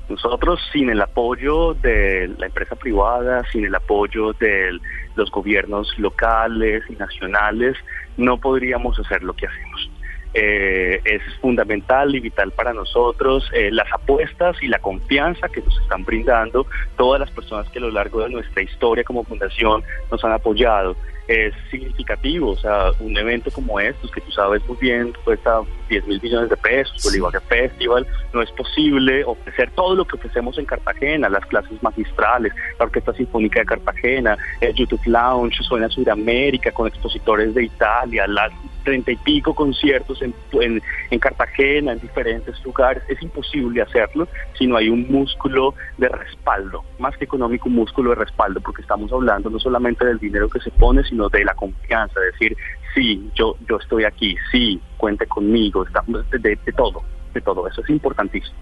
[0.09, 4.81] Nosotros sin el apoyo de la empresa privada, sin el apoyo de
[5.15, 7.77] los gobiernos locales y nacionales,
[8.17, 9.89] no podríamos hacer lo que hacemos.
[10.35, 15.81] Eh, es fundamental y vital para nosotros eh, las apuestas y la confianza que nos
[15.81, 16.67] están brindando
[16.99, 20.97] todas las personas que a lo largo de nuestra historia como fundación nos han apoyado
[21.29, 22.51] es significativo.
[22.51, 26.51] O sea, un evento como estos, que tú sabes muy bien, cuesta 10 mil millones
[26.51, 31.45] de pesos, Bolívar Festival, no es posible ofrecer todo lo que ofrecemos en Cartagena, las
[31.47, 37.65] clases magistrales, la Orquesta Sinfónica de Cartagena, el YouTube Lounge, Suena Sudamérica, con expositores de
[37.65, 38.53] Italia, las
[38.89, 43.03] treinta y pico conciertos en, en, en, Cartagena, en diferentes lugares.
[43.09, 48.11] Es imposible hacerlo si no hay un músculo de respaldo, más que económico, un músculo
[48.11, 51.55] de respaldo, porque estamos hablando no solamente del dinero que se pone, sino de la
[51.55, 52.57] confianza, decir,
[52.95, 57.03] sí, yo, yo estoy aquí, sí, cuente conmigo, estamos de, de, de todo,
[57.35, 58.57] de todo eso, es importantísimo.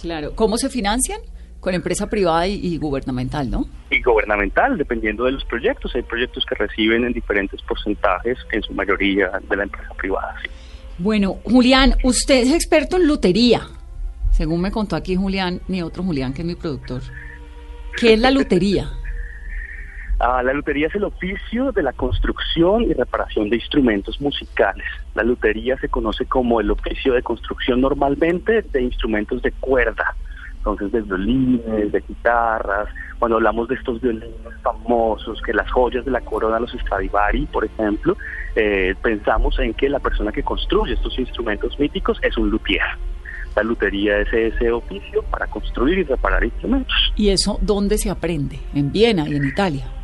[0.00, 1.20] Claro, ¿cómo se financian?
[1.60, 3.66] con empresa privada y, y, gubernamental, ¿no?
[3.90, 5.92] Y gubernamental, dependiendo de los proyectos.
[5.96, 10.36] Hay proyectos que reciben en diferentes porcentajes, en su mayoría de la empresa privada.
[10.40, 10.48] Sí.
[10.98, 13.62] Bueno, Julián, usted es experto en lutería,
[14.30, 17.02] según me contó aquí Julián, mi otro Julián, que es mi productor.
[17.96, 18.88] ¿Qué es la lutería?
[20.20, 24.86] Ah, la lutería es el oficio de la construcción y reparación de instrumentos musicales.
[25.14, 30.16] La lutería se conoce como el oficio de construcción normalmente de instrumentos de cuerda
[30.58, 32.88] entonces de violines, de guitarras,
[33.18, 34.30] cuando hablamos de estos violines
[34.62, 38.16] famosos, que las joyas de la corona, los Stradivari, por ejemplo,
[38.54, 42.82] eh, pensamos en que la persona que construye estos instrumentos míticos es un luthier.
[43.56, 47.12] La lutería es ese oficio para construir y reparar instrumentos.
[47.16, 48.60] ¿Y eso dónde se aprende?
[48.74, 49.97] ¿En Viena y en Italia?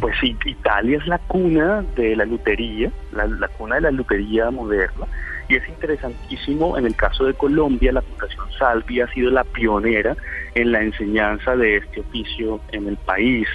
[0.00, 4.50] Pues sí, Italia es la cuna de la lutería, la, la cuna de la lutería
[4.50, 5.06] moderna.
[5.48, 10.16] Y es interesantísimo, en el caso de Colombia, la Fundación Salvi ha sido la pionera
[10.54, 13.46] en la enseñanza de este oficio en el país.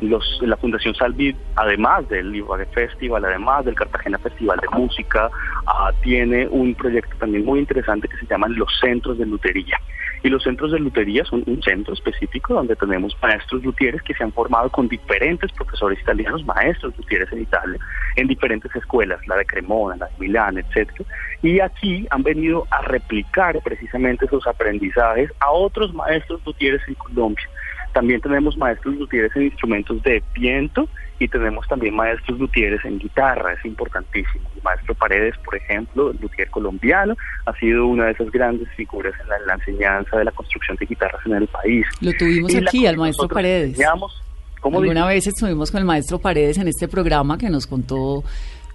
[0.00, 5.30] Los, la Fundación Salvi, además del Ibagué Festival, además del Cartagena Festival de Música,
[5.66, 9.78] uh, tiene un proyecto también muy interesante que se llaman los Centros de Lutería.
[10.22, 14.24] Y los centros de lutería son un centro específico donde tenemos maestros luthieres que se
[14.24, 17.78] han formado con diferentes profesores italianos, maestros luthieres en Italia,
[18.16, 21.04] en diferentes escuelas, la de Cremona, la de Milán, etcétera.
[21.42, 27.48] Y aquí han venido a replicar precisamente esos aprendizajes a otros maestros luthieres en Colombia.
[27.92, 30.88] También tenemos maestros luthieres en instrumentos de viento
[31.18, 34.48] y tenemos también maestros luthieres en guitarra, es importantísimo.
[34.56, 37.16] El maestro Paredes, por ejemplo, el luthier colombiano,
[37.46, 40.76] ha sido una de esas grandes figuras en la, en la enseñanza de la construcción
[40.76, 41.86] de guitarras en el país.
[42.00, 43.78] Lo tuvimos y aquí, al maestro Paredes.
[44.60, 48.24] ¿Cómo Alguna vez estuvimos con el maestro Paredes en este programa que nos contó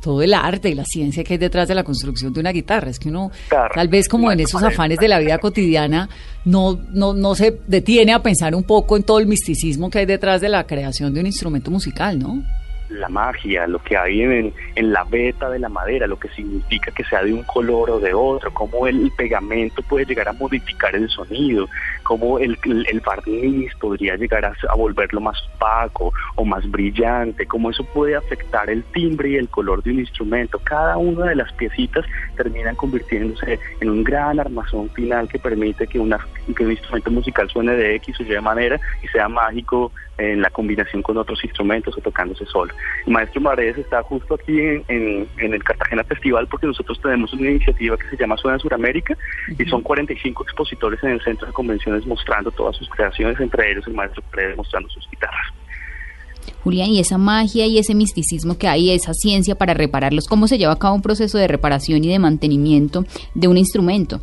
[0.04, 2.90] todo el arte y la ciencia que hay detrás de la construcción de una guitarra.
[2.90, 6.10] Es que uno, claro, tal vez como en esos afanes de la vida cotidiana,
[6.44, 10.06] no, no, no se detiene a pensar un poco en todo el misticismo que hay
[10.06, 12.44] detrás de la creación de un instrumento musical, ¿no?
[12.90, 16.92] La magia, lo que hay en, en, la veta de la madera, lo que significa
[16.92, 20.96] que sea de un color o de otro, cómo el pegamento puede llegar a modificar
[20.96, 21.68] el sonido,
[22.04, 27.70] cómo el, el, barniz podría llegar a, a, volverlo más opaco o más brillante, cómo
[27.70, 30.60] eso puede afectar el timbre y el color de un instrumento.
[30.60, 32.06] Cada una de las piecitas
[32.36, 36.20] terminan convirtiéndose en un gran armazón final que permite que, una,
[36.56, 40.50] que un instrumento musical suene de X o Y manera y sea mágico en la
[40.50, 42.74] combinación con otros instrumentos o tocándose solo.
[43.06, 47.34] El maestro Maredes está justo aquí en, en, en, el Cartagena Festival porque nosotros tenemos
[47.34, 49.66] una iniciativa que se llama Suena Suramérica uh -huh.
[49.66, 53.88] y son 45 expositores en el centro de convenciones mostrando todas sus creaciones, entre ellos
[53.88, 55.48] el maestro Maredes mostrando sus guitarras.
[56.64, 60.58] Julián, y esa magia y ese misticismo que hay, esa ciencia para repararlos, ¿cómo se
[60.58, 64.22] lleva a cabo un proceso de reparación y de mantenimiento de un instrumento?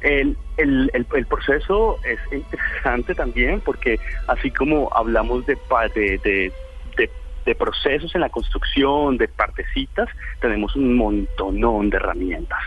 [0.00, 3.98] El, el, el, proceso es interesante también porque
[4.28, 5.58] así como hablamos de,
[5.94, 6.52] de, de,
[6.96, 7.10] de,
[7.44, 10.08] de procesos en la construcción, de partecitas,
[10.40, 12.60] tenemos un montonón de herramientas.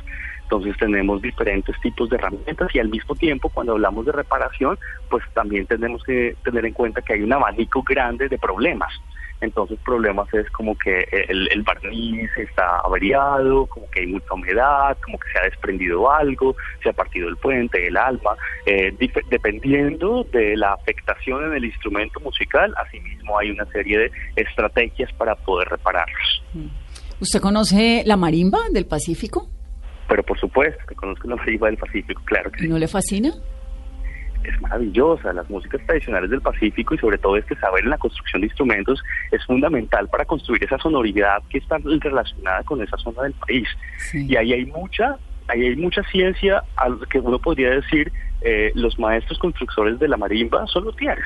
[0.43, 4.77] Entonces tenemos diferentes tipos de herramientas y al mismo tiempo cuando hablamos de reparación,
[5.09, 8.93] pues también tenemos que tener en cuenta que hay un abanico grande de problemas.
[9.43, 14.97] Entonces problemas es como que el, el, barniz está averiado, como que hay mucha humedad,
[15.03, 18.95] como que se ha desprendido algo, se ha partido el puente, el alma, eh,
[19.29, 25.35] dependiendo de la afectación en el instrumento musical, asimismo hay una serie de estrategias para
[25.35, 26.43] poder repararlos.
[27.19, 29.49] ¿Usted conoce la marimba del Pacífico?
[30.07, 33.33] Pero por supuesto que conozco la marimba del Pacífico, claro que ¿Y no le fascina?
[34.43, 35.33] Es maravillosa.
[35.33, 39.03] Las músicas tradicionales del Pacífico y sobre todo este saber en la construcción de instrumentos
[39.31, 43.67] es fundamental para construir esa sonoridad que está relacionada con esa zona del país.
[43.97, 44.25] Sí.
[44.29, 45.17] Y ahí hay mucha,
[45.47, 50.07] ahí hay mucha ciencia a lo que uno podría decir eh, los maestros constructores de
[50.07, 51.25] la marimba son luthieres.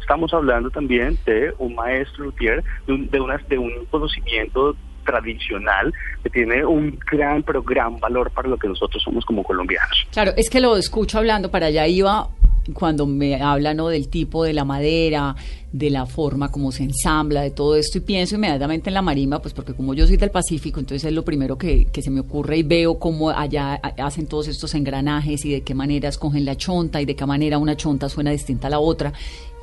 [0.00, 5.92] Estamos hablando también de un maestro luthier, de un, de, una, de un conocimiento tradicional
[6.22, 10.06] que tiene un gran, pero gran valor para lo que nosotros somos como colombianos.
[10.12, 12.28] Claro, es que lo escucho hablando, para allá iba
[12.72, 13.88] cuando me hablan ¿no?
[13.88, 15.36] del tipo de la madera,
[15.72, 19.40] de la forma como se ensambla, de todo esto, y pienso inmediatamente en la marimba,
[19.40, 22.20] pues porque como yo soy del Pacífico, entonces es lo primero que, que se me
[22.20, 26.56] ocurre y veo cómo allá hacen todos estos engranajes y de qué manera escogen la
[26.56, 29.12] chonta y de qué manera una chonta suena distinta a la otra.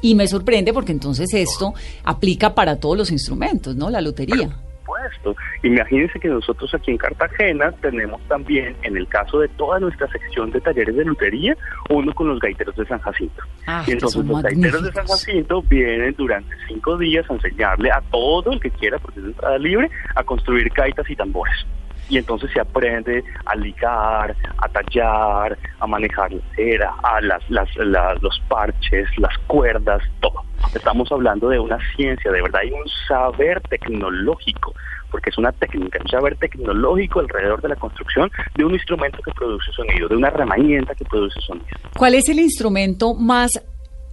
[0.01, 3.89] Y me sorprende porque entonces esto aplica para todos los instrumentos, ¿no?
[3.89, 5.36] La lotería supuesto.
[5.64, 10.52] Imagínense que nosotros aquí en Cartagena tenemos también, en el caso de toda nuestra sección
[10.52, 11.58] de talleres de lutería,
[11.90, 13.44] uno con los gaiteros de San Jacinto.
[13.68, 18.02] Ah, y entonces los gaiteros de San Jacinto vienen durante cinco días a enseñarle a
[18.12, 21.66] todo el que quiera, porque es entrada libre, a construir gaitas y tambores
[22.10, 28.39] y entonces se aprende a ligar, a tallar, a manejar la cera, a las, los
[28.47, 30.43] parches, las cuerdas, todo.
[30.74, 34.74] Estamos hablando de una ciencia, de verdad, hay un saber tecnológico,
[35.12, 39.32] porque es una técnica, un saber tecnológico alrededor de la construcción de un instrumento que
[39.32, 41.68] produce sonido, de una herramienta que produce sonido.
[41.97, 43.51] ¿Cuál es el instrumento más...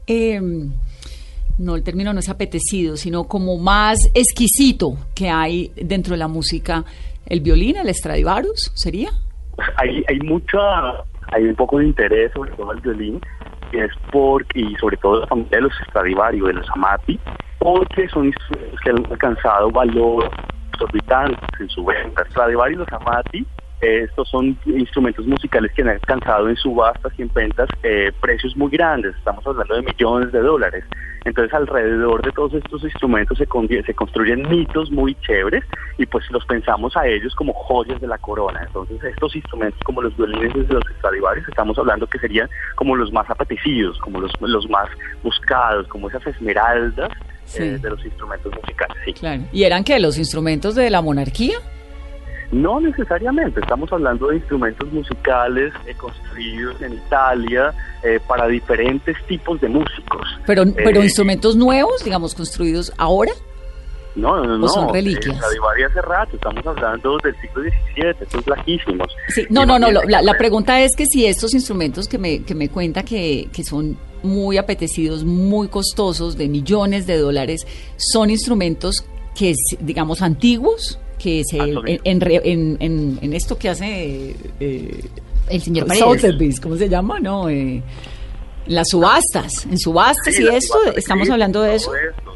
[0.07, 0.41] Eh,
[1.59, 6.27] no, el término no es apetecido, sino como más exquisito que hay dentro de la
[6.27, 6.85] música
[7.33, 9.09] el violín, el Stradivarius, ¿sería?
[9.77, 10.59] Hay, hay mucha,
[11.33, 13.21] hay un poco de interés sobre todo el violín,
[13.73, 17.19] y es porque, y sobre todo la familia de los Stradivarius, de los Amati,
[17.59, 20.31] porque son instrumentos que han alcanzado valor
[20.73, 22.23] exorbitante en su venta.
[22.29, 23.47] Stradivarius y los Amati
[23.83, 28.71] estos son instrumentos musicales que han alcanzado en subastas y en ventas eh, precios muy
[28.71, 30.85] grandes, estamos hablando de millones de dólares.
[31.25, 33.47] Entonces alrededor de todos estos instrumentos se,
[33.85, 35.65] se construyen mitos muy chéveres
[35.99, 38.63] y pues los pensamos a ellos como joyas de la corona.
[38.67, 43.13] Entonces estos instrumentos como los violines de los Stradivarius estamos hablando que serían como los
[43.13, 44.89] más apetecidos, como los, los más
[45.23, 47.11] buscados, como esas esmeraldas
[47.59, 48.97] eh, de los instrumentos musicales.
[49.05, 49.13] Sí.
[49.15, 49.43] Claro.
[49.53, 51.59] ¿Y eran que los instrumentos de la monarquía?
[52.53, 57.73] No necesariamente, estamos hablando de instrumentos musicales eh, construidos en Italia
[58.03, 60.29] eh, para diferentes tipos de músicos.
[60.45, 63.33] Pero, pero eh, instrumentos nuevos, digamos, construidos ahora.
[64.15, 64.69] No, no, no.
[64.69, 65.35] son reliquias?
[65.35, 69.09] Hace rato, estamos hablando del siglo XVII, estos lajísimos.
[69.29, 72.55] Sí, no, no, no, la, la, pregunta es que si estos instrumentos que me, que
[72.55, 79.07] me cuenta que, que son muy apetecidos, muy costosos, de millones de dólares, son instrumentos
[79.35, 85.05] que, digamos, antiguos que se, en, en, en, esto que hace eh,
[85.49, 86.61] el señor Paredes.
[86.61, 87.21] ¿cómo se llama?
[87.21, 87.83] No, eh,
[88.67, 91.93] las subastas, en subastas y esto, estamos hablando de eso.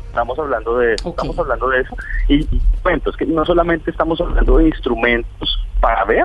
[0.09, 1.97] Estamos hablando de eso, estamos hablando de eso.
[2.28, 6.24] Y, es que no solamente estamos hablando de instrumentos para ver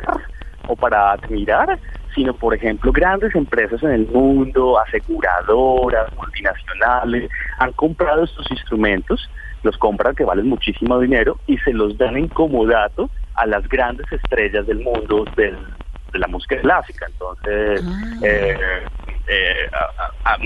[0.68, 1.80] o para admirar,
[2.14, 9.28] sino por ejemplo grandes empresas en el mundo, aseguradoras, multinacionales, han comprado estos instrumentos
[9.64, 14.12] los compran que valen muchísimo dinero y se los dan en comodato a las grandes
[14.12, 15.57] estrellas del mundo del,
[16.12, 17.07] de la música clásica.
[17.12, 18.20] Entonces, ah.
[18.24, 18.57] eh,
[19.34, 20.38] eh, a, a,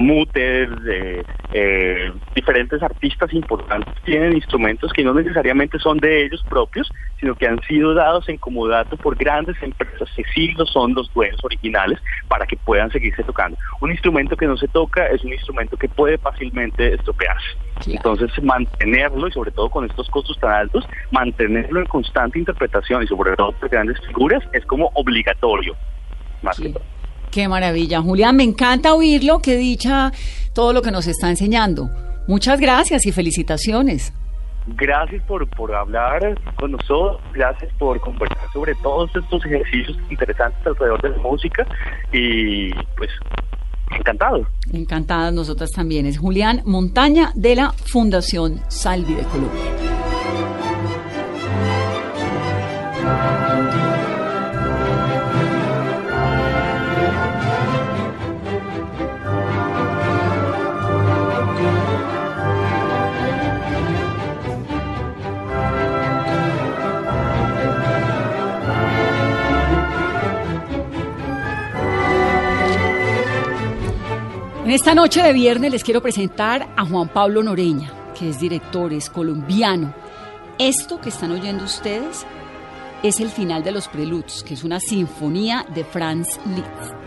[1.53, 7.47] eh, diferentes artistas importantes tienen instrumentos que no necesariamente son de ellos propios, sino que
[7.47, 11.99] han sido dados en comodato por grandes empresas que sí lo son los dueños originales
[12.27, 13.57] para que puedan seguirse tocando.
[13.81, 17.57] Un instrumento que no se toca es un instrumento que puede fácilmente estropearse.
[17.87, 23.07] Entonces, mantenerlo y sobre todo con estos costos tan altos, mantenerlo en constante interpretación y
[23.07, 25.75] sobre todo por grandes figuras es como obligatorio.
[26.43, 26.83] Más que todo.
[27.35, 28.01] Qué maravilla.
[28.01, 30.13] Julián, me encanta oírlo, qué dicha
[30.53, 31.89] todo lo que nos está enseñando.
[32.29, 34.13] Muchas gracias y felicitaciones.
[34.67, 41.01] Gracias por, por hablar con nosotros, gracias por conversar sobre todos estos ejercicios interesantes alrededor
[41.01, 41.67] de la música
[42.13, 43.11] y pues
[43.99, 44.47] encantado.
[44.71, 46.05] Encantadas nosotras también.
[46.05, 50.04] Es Julián Montaña de la Fundación Salvi de Colombia.
[74.75, 79.09] Esta noche de viernes les quiero presentar a Juan Pablo Noreña, que es director, es
[79.09, 79.93] colombiano.
[80.59, 82.25] Esto que están oyendo ustedes
[83.01, 87.04] es el final de los Preludes, que es una sinfonía de Franz Liszt.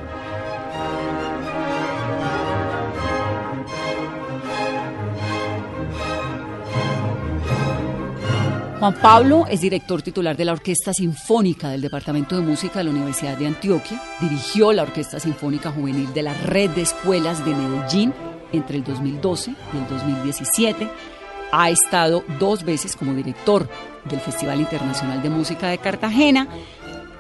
[8.79, 12.93] Juan Pablo es director titular de la Orquesta Sinfónica del Departamento de Música de la
[12.93, 14.01] Universidad de Antioquia.
[14.21, 18.15] Dirigió la Orquesta Sinfónica Juvenil de la Red de Escuelas de Medellín
[18.53, 20.89] entre el 2012 y el 2017.
[21.51, 23.69] Ha estado dos veces como director
[24.09, 26.47] del Festival Internacional de Música de Cartagena.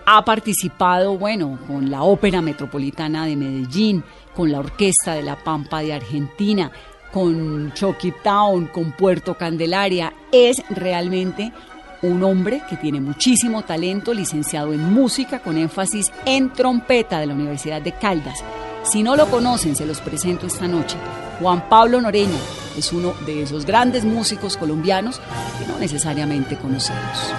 [0.06, 5.80] Ha participado, bueno, con la Ópera Metropolitana de Medellín, con la Orquesta de la Pampa
[5.80, 6.70] de Argentina,
[7.12, 10.12] con Chucky Town, con Puerto Candelaria.
[10.30, 11.52] Es realmente
[12.02, 17.34] un hombre que tiene muchísimo talento, licenciado en música con énfasis en trompeta de la
[17.34, 18.38] Universidad de Caldas.
[18.84, 20.96] Si no lo conocen, se los presento esta noche.
[21.40, 22.38] Juan Pablo Noreña
[22.76, 25.20] es uno de esos grandes músicos colombianos
[25.58, 27.32] que no necesariamente conocemos.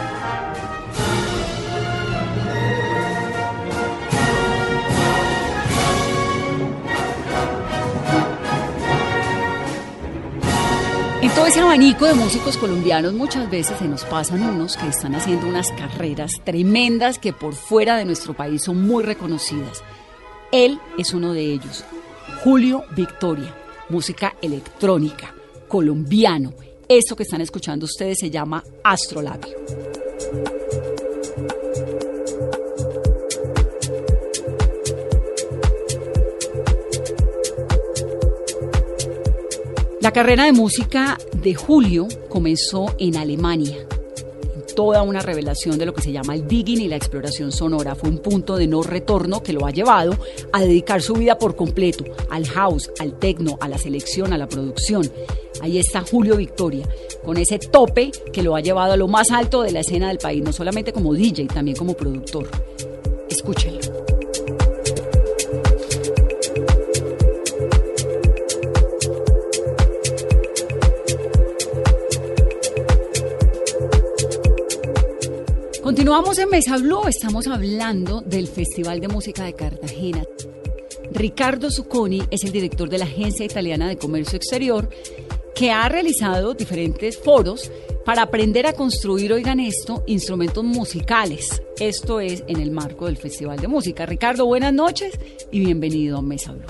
[11.29, 15.13] En todo ese abanico de músicos colombianos muchas veces se nos pasan unos que están
[15.13, 19.83] haciendo unas carreras tremendas que por fuera de nuestro país son muy reconocidas.
[20.51, 21.85] Él es uno de ellos,
[22.43, 23.55] Julio Victoria,
[23.89, 25.35] música electrónica,
[25.67, 26.55] colombiano.
[26.87, 29.55] Eso que están escuchando ustedes se llama Astrolabio.
[40.01, 43.85] La carrera de música de Julio comenzó en Alemania.
[44.73, 47.95] Toda una revelación de lo que se llama el digging y la exploración sonora.
[47.95, 50.17] Fue un punto de no retorno que lo ha llevado
[50.53, 54.47] a dedicar su vida por completo al house, al techno, a la selección, a la
[54.47, 55.11] producción.
[55.61, 56.87] Ahí está Julio Victoria,
[57.25, 60.17] con ese tope que lo ha llevado a lo más alto de la escena del
[60.17, 62.49] país, no solamente como DJ, también como productor.
[63.29, 64.08] Escúchenlo.
[76.09, 80.23] Continuamos en Mesa Blue, estamos hablando del Festival de Música de Cartagena.
[81.11, 84.89] Ricardo Zucconi es el director de la Agencia Italiana de Comercio Exterior
[85.53, 87.71] que ha realizado diferentes foros
[88.05, 91.61] para aprender a construir, oigan esto, instrumentos musicales.
[91.79, 94.07] Esto es en el marco del Festival de Música.
[94.07, 95.13] Ricardo, buenas noches
[95.51, 96.65] y bienvenido a Mesa Blue.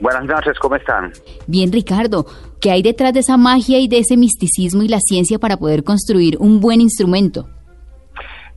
[0.00, 1.12] Buenas noches, ¿cómo están?
[1.46, 2.26] Bien, Ricardo,
[2.58, 5.84] ¿qué hay detrás de esa magia y de ese misticismo y la ciencia para poder
[5.84, 7.53] construir un buen instrumento?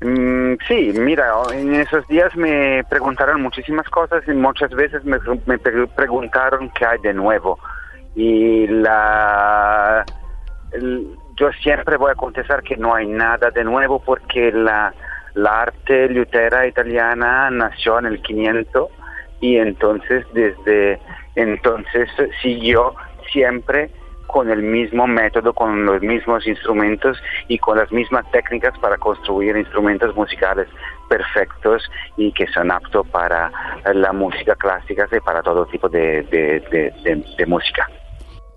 [0.01, 5.17] Mm, sí, mira, en esos días me preguntaron muchísimas cosas y muchas veces me,
[5.87, 7.57] preguntaron qué hay de nuevo.
[8.15, 10.05] Y la,
[11.35, 14.93] yo siempre voy a contestar que no hay nada de nuevo porque la,
[15.33, 18.89] la arte lutera italiana nació en el 500
[19.39, 20.99] y entonces desde
[21.35, 22.09] entonces
[22.41, 22.95] siguió
[23.31, 23.91] siempre
[24.27, 27.17] con el mismo método, con los mismos instrumentos
[27.47, 30.67] y con las mismas técnicas para construir instrumentos musicales
[31.09, 31.83] perfectos
[32.17, 33.51] y que son aptos para
[33.93, 37.87] la música clásica y para todo tipo de, de, música.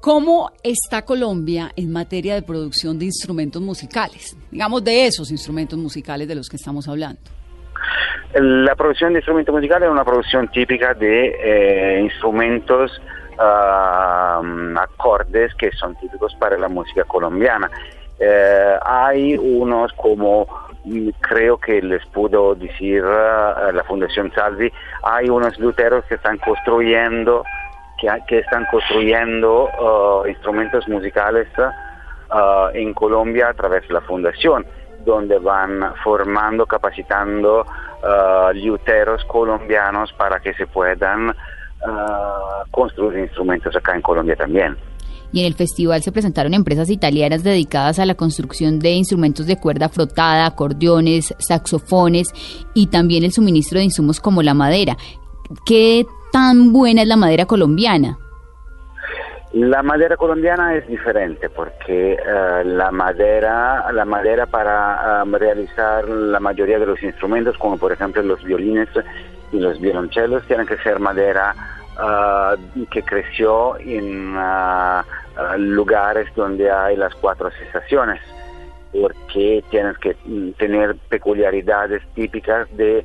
[0.01, 4.37] ¿Cómo está Colombia en materia de producción de instrumentos musicales?
[4.51, 7.21] Digamos, de esos instrumentos musicales de los que estamos hablando.
[8.35, 12.91] La producción de instrumentos musicales es una producción típica de eh, instrumentos
[13.41, 17.71] uh, acordes que son típicos para la música colombiana.
[18.19, 20.47] Eh, hay unos como
[20.85, 24.71] mm, creo que les pudo decir uh, la Fundación Salvi,
[25.03, 27.45] hay unos luteros que están construyendo
[27.99, 31.49] que, están construyendo uh, instrumentos musicales
[32.73, 34.65] en Colombia a través de la fundación,
[35.05, 37.67] donde van formando, capacitando
[38.55, 41.35] luteros colombianos para que se puedan
[42.71, 44.77] construir instrumentos acá en Colombia también.
[45.33, 49.59] Y en el festival se presentaron empresas italianas dedicadas a la construcción de instrumentos de
[49.59, 52.33] cuerda frotada, acordeones, saxofones
[52.75, 54.97] y también el suministro de insumos como la madera.
[55.65, 58.19] ¿Qué tan buena es la madera colombiana?
[59.53, 66.39] La madera colombiana es diferente porque uh, la madera, la madera para uh, realizar la
[66.39, 68.89] mayoría de los instrumentos, como por ejemplo los violines
[69.53, 71.55] y los violonchelos, tienen que ser madera
[71.97, 74.37] uh, que creció en
[75.57, 78.21] lugares donde hay las cuatro estaciones,
[78.93, 83.05] porque tienes que mm, tener peculiaridades típicas de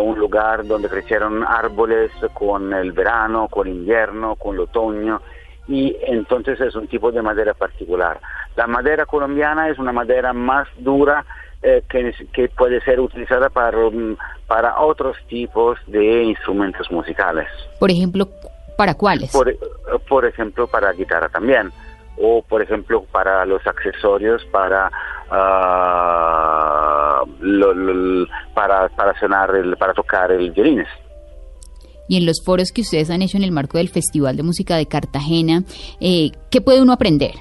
[0.00, 5.20] un lugar donde crecieron árboles con el verano, con el invierno, con el otoño
[5.66, 8.20] y entonces es un tipo de madera particular.
[8.56, 11.24] La madera colombiana es una madera más dura
[11.64, 17.48] eh, que, puede ser utilizada para, um, para otros tipos de instrumentos musicales.
[17.80, 18.28] Por ejemplo,
[18.76, 19.32] ¿para cuáles?
[19.32, 19.56] Por,
[20.06, 21.72] por ejemplo, para guitarra también,
[22.18, 24.90] o por ejemplo para los accesorios para
[25.30, 30.86] uh, lo, lo, para para sonar el, para tocar el violines
[32.08, 34.76] y en los foros que ustedes han hecho en el marco del Festival de Música
[34.76, 35.64] de Cartagena,
[36.00, 37.32] eh, ¿qué puede uno aprender?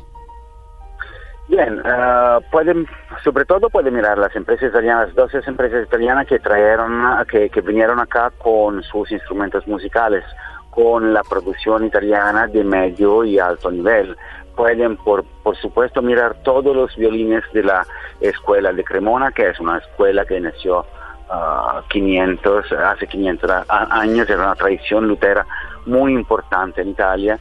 [1.47, 2.87] Bien, uh, pueden,
[3.23, 7.99] sobre todo puede mirar las empresas italianas, dos empresas italianas que trajeron, que, que vinieron
[7.99, 10.23] acá con sus instrumentos musicales,
[10.69, 14.15] con la producción italiana de medio y alto nivel.
[14.55, 17.85] Pueden, por, por supuesto, mirar todos los violines de la
[18.21, 20.85] escuela de Cremona, que es una escuela que nació
[21.29, 25.45] uh, 500, hace 500 años, era una tradición lutera
[25.85, 27.37] muy importante en Italia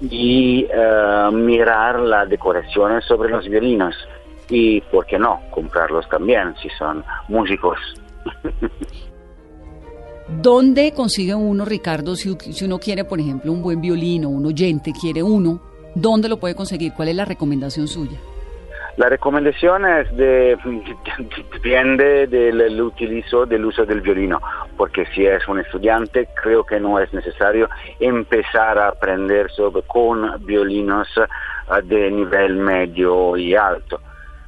[0.00, 3.94] y uh, mirar las decoraciones sobre los violinos
[4.48, 7.78] y, ¿por qué no?, comprarlos también si son músicos.
[10.28, 14.92] ¿Dónde consigue uno, Ricardo, si, si, uno quiere, por ejemplo, un buen violino, un oyente
[14.92, 15.60] quiere uno,
[15.94, 16.92] ¿dónde lo puede conseguir?
[16.94, 18.18] ¿Cuál es la recomendación suya?
[18.96, 20.56] La recomendación es de,
[21.52, 24.40] depende del utilizo del uso del violino,
[24.76, 27.68] porque si es un estudiante creo que no es necesario
[28.00, 34.00] empezar a aprender sobre, con violinos uh, de nivel medio y alto.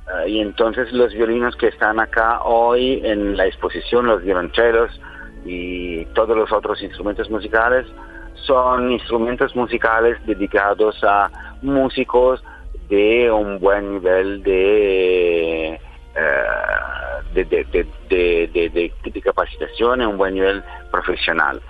[0.07, 4.99] Uh, y entonces los violinos que están acá hoy en la exposición, los violonchelos
[5.44, 7.86] y todos los otros instrumentos musicales,
[8.46, 11.30] son instrumentos musicales dedicados a
[11.61, 12.42] músicos
[12.89, 15.80] de un buen nivel de,
[16.14, 21.61] uh, de, de, de, de, capacitación, un buen nivel profesional.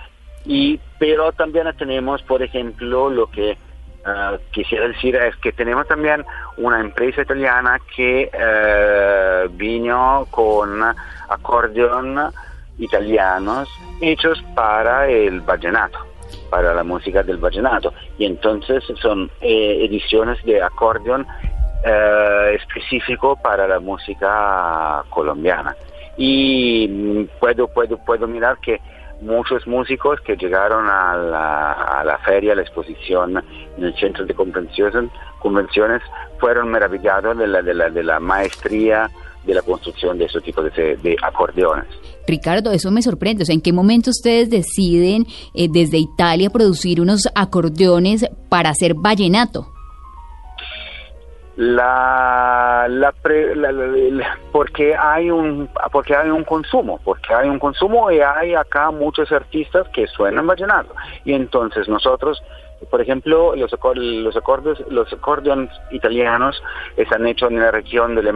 [0.45, 3.57] Y, pero también tenemos, por ejemplo, lo que
[4.05, 6.25] uh, quisiera decir es que tenemos también
[6.57, 10.81] una empresa italiana que uh, vino con
[11.27, 12.17] acordeón
[12.77, 13.67] italianos
[14.01, 16.09] hechos para el vallenato
[16.49, 17.93] para la música del vallenato.
[18.17, 21.25] Y entonces son eh, ediciones de acordeón
[21.85, 25.75] eh, específico para la música colombiana.
[26.17, 28.81] Y mm, puedo puedo puedo mirar que
[29.21, 33.43] muchos músicos que llegaron a la, a la feria, a la exposición
[33.77, 36.01] en el centro de convenciones, convenciones
[36.39, 39.09] fueron maravillados de la, de la, de la maestría
[39.49, 41.87] de la construcción de ese tipo de, de, acordeones.
[42.27, 43.43] Ricardo, eso me sorprende.
[43.43, 48.93] O sea, ¿en qué momento ustedes deciden eh, desde Italia producir unos acordeones para hacer
[48.93, 49.67] vallenato?
[51.55, 57.59] La, la, pre, la, la, porque hay un porque hay un consumo porque hay un
[57.59, 60.95] consumo y hay acá muchos artistas que suenan vallenato
[61.25, 62.41] y entonces nosotros
[62.89, 66.63] por ejemplo los los acordes los acordeones italianos
[66.95, 68.31] están hechos en la región de Le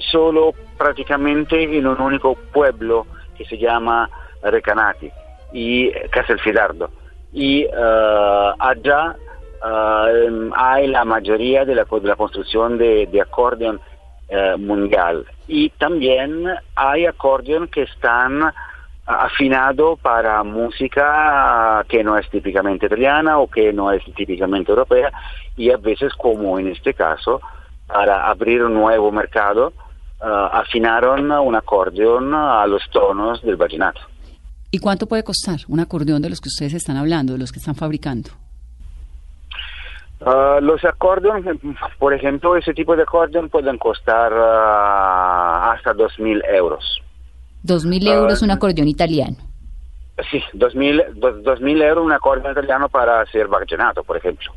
[0.00, 4.08] solo prácticamente en un único pueblo que se llama
[4.42, 5.10] Recanati
[5.52, 6.90] y Castelfidardo.
[7.32, 9.16] Y uh, allá
[9.62, 13.80] uh, hay la mayoría de la, de la construcción de, de acordeón
[14.28, 15.24] uh, mundial.
[15.48, 18.52] Y también hay acordeón que están
[19.06, 25.12] afinados para música que no es típicamente italiana o que no es típicamente europea
[25.56, 27.40] y a veces como en este caso
[27.86, 29.74] para abrir un nuevo mercado
[30.20, 34.00] uh, afinaron un acordeón a los tonos del vallenato.
[34.70, 37.58] ¿Y cuánto puede costar un acordeón de los que ustedes están hablando, de los que
[37.58, 38.30] están fabricando?
[40.20, 41.58] Uh, los acordeones,
[41.98, 47.02] por ejemplo, ese tipo de acordeón pueden costar uh, hasta 2.000 euros.
[47.64, 49.36] ¿2.000 euros un acordeón italiano?
[50.30, 54.52] Sí, 2.000 euros un acordeón italiano para hacer vallenato, por ejemplo.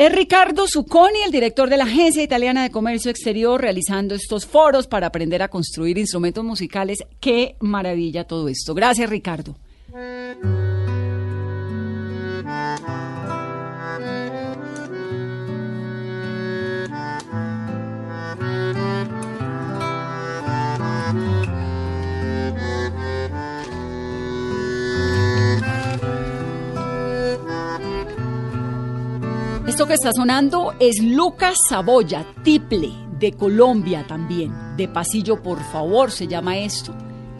[0.00, 4.86] Es Ricardo Zucconi, el director de la Agencia Italiana de Comercio Exterior, realizando estos foros
[4.86, 7.04] para aprender a construir instrumentos musicales.
[7.20, 8.72] Qué maravilla todo esto.
[8.72, 9.54] Gracias, Ricardo.
[29.80, 34.76] Esto que está sonando es Lucas Saboya, Tiple, de Colombia también.
[34.76, 36.92] De Pasillo, por favor, se llama esto.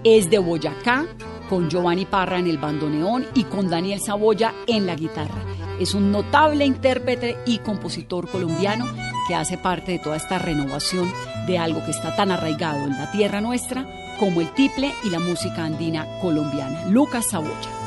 [0.04, 1.04] Es de Boyacá,
[1.50, 5.44] con Giovanni Parra en el bandoneón y con Daniel Saboya en la guitarra.
[5.78, 8.86] Es un notable intérprete y compositor colombiano
[9.28, 11.12] que hace parte de toda esta renovación
[11.46, 13.86] de algo que está tan arraigado en la tierra nuestra
[14.18, 16.86] como el tiple y la música andina colombiana.
[16.86, 17.79] Lucas Saboya.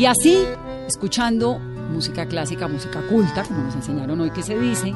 [0.00, 0.46] Y así,
[0.88, 4.94] escuchando música clásica, música culta, como nos enseñaron hoy que se dice,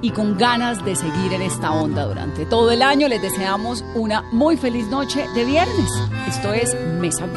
[0.00, 4.22] y con ganas de seguir en esta onda durante todo el año, les deseamos una
[4.32, 5.90] muy feliz noche de viernes.
[6.26, 7.28] Esto es Mesa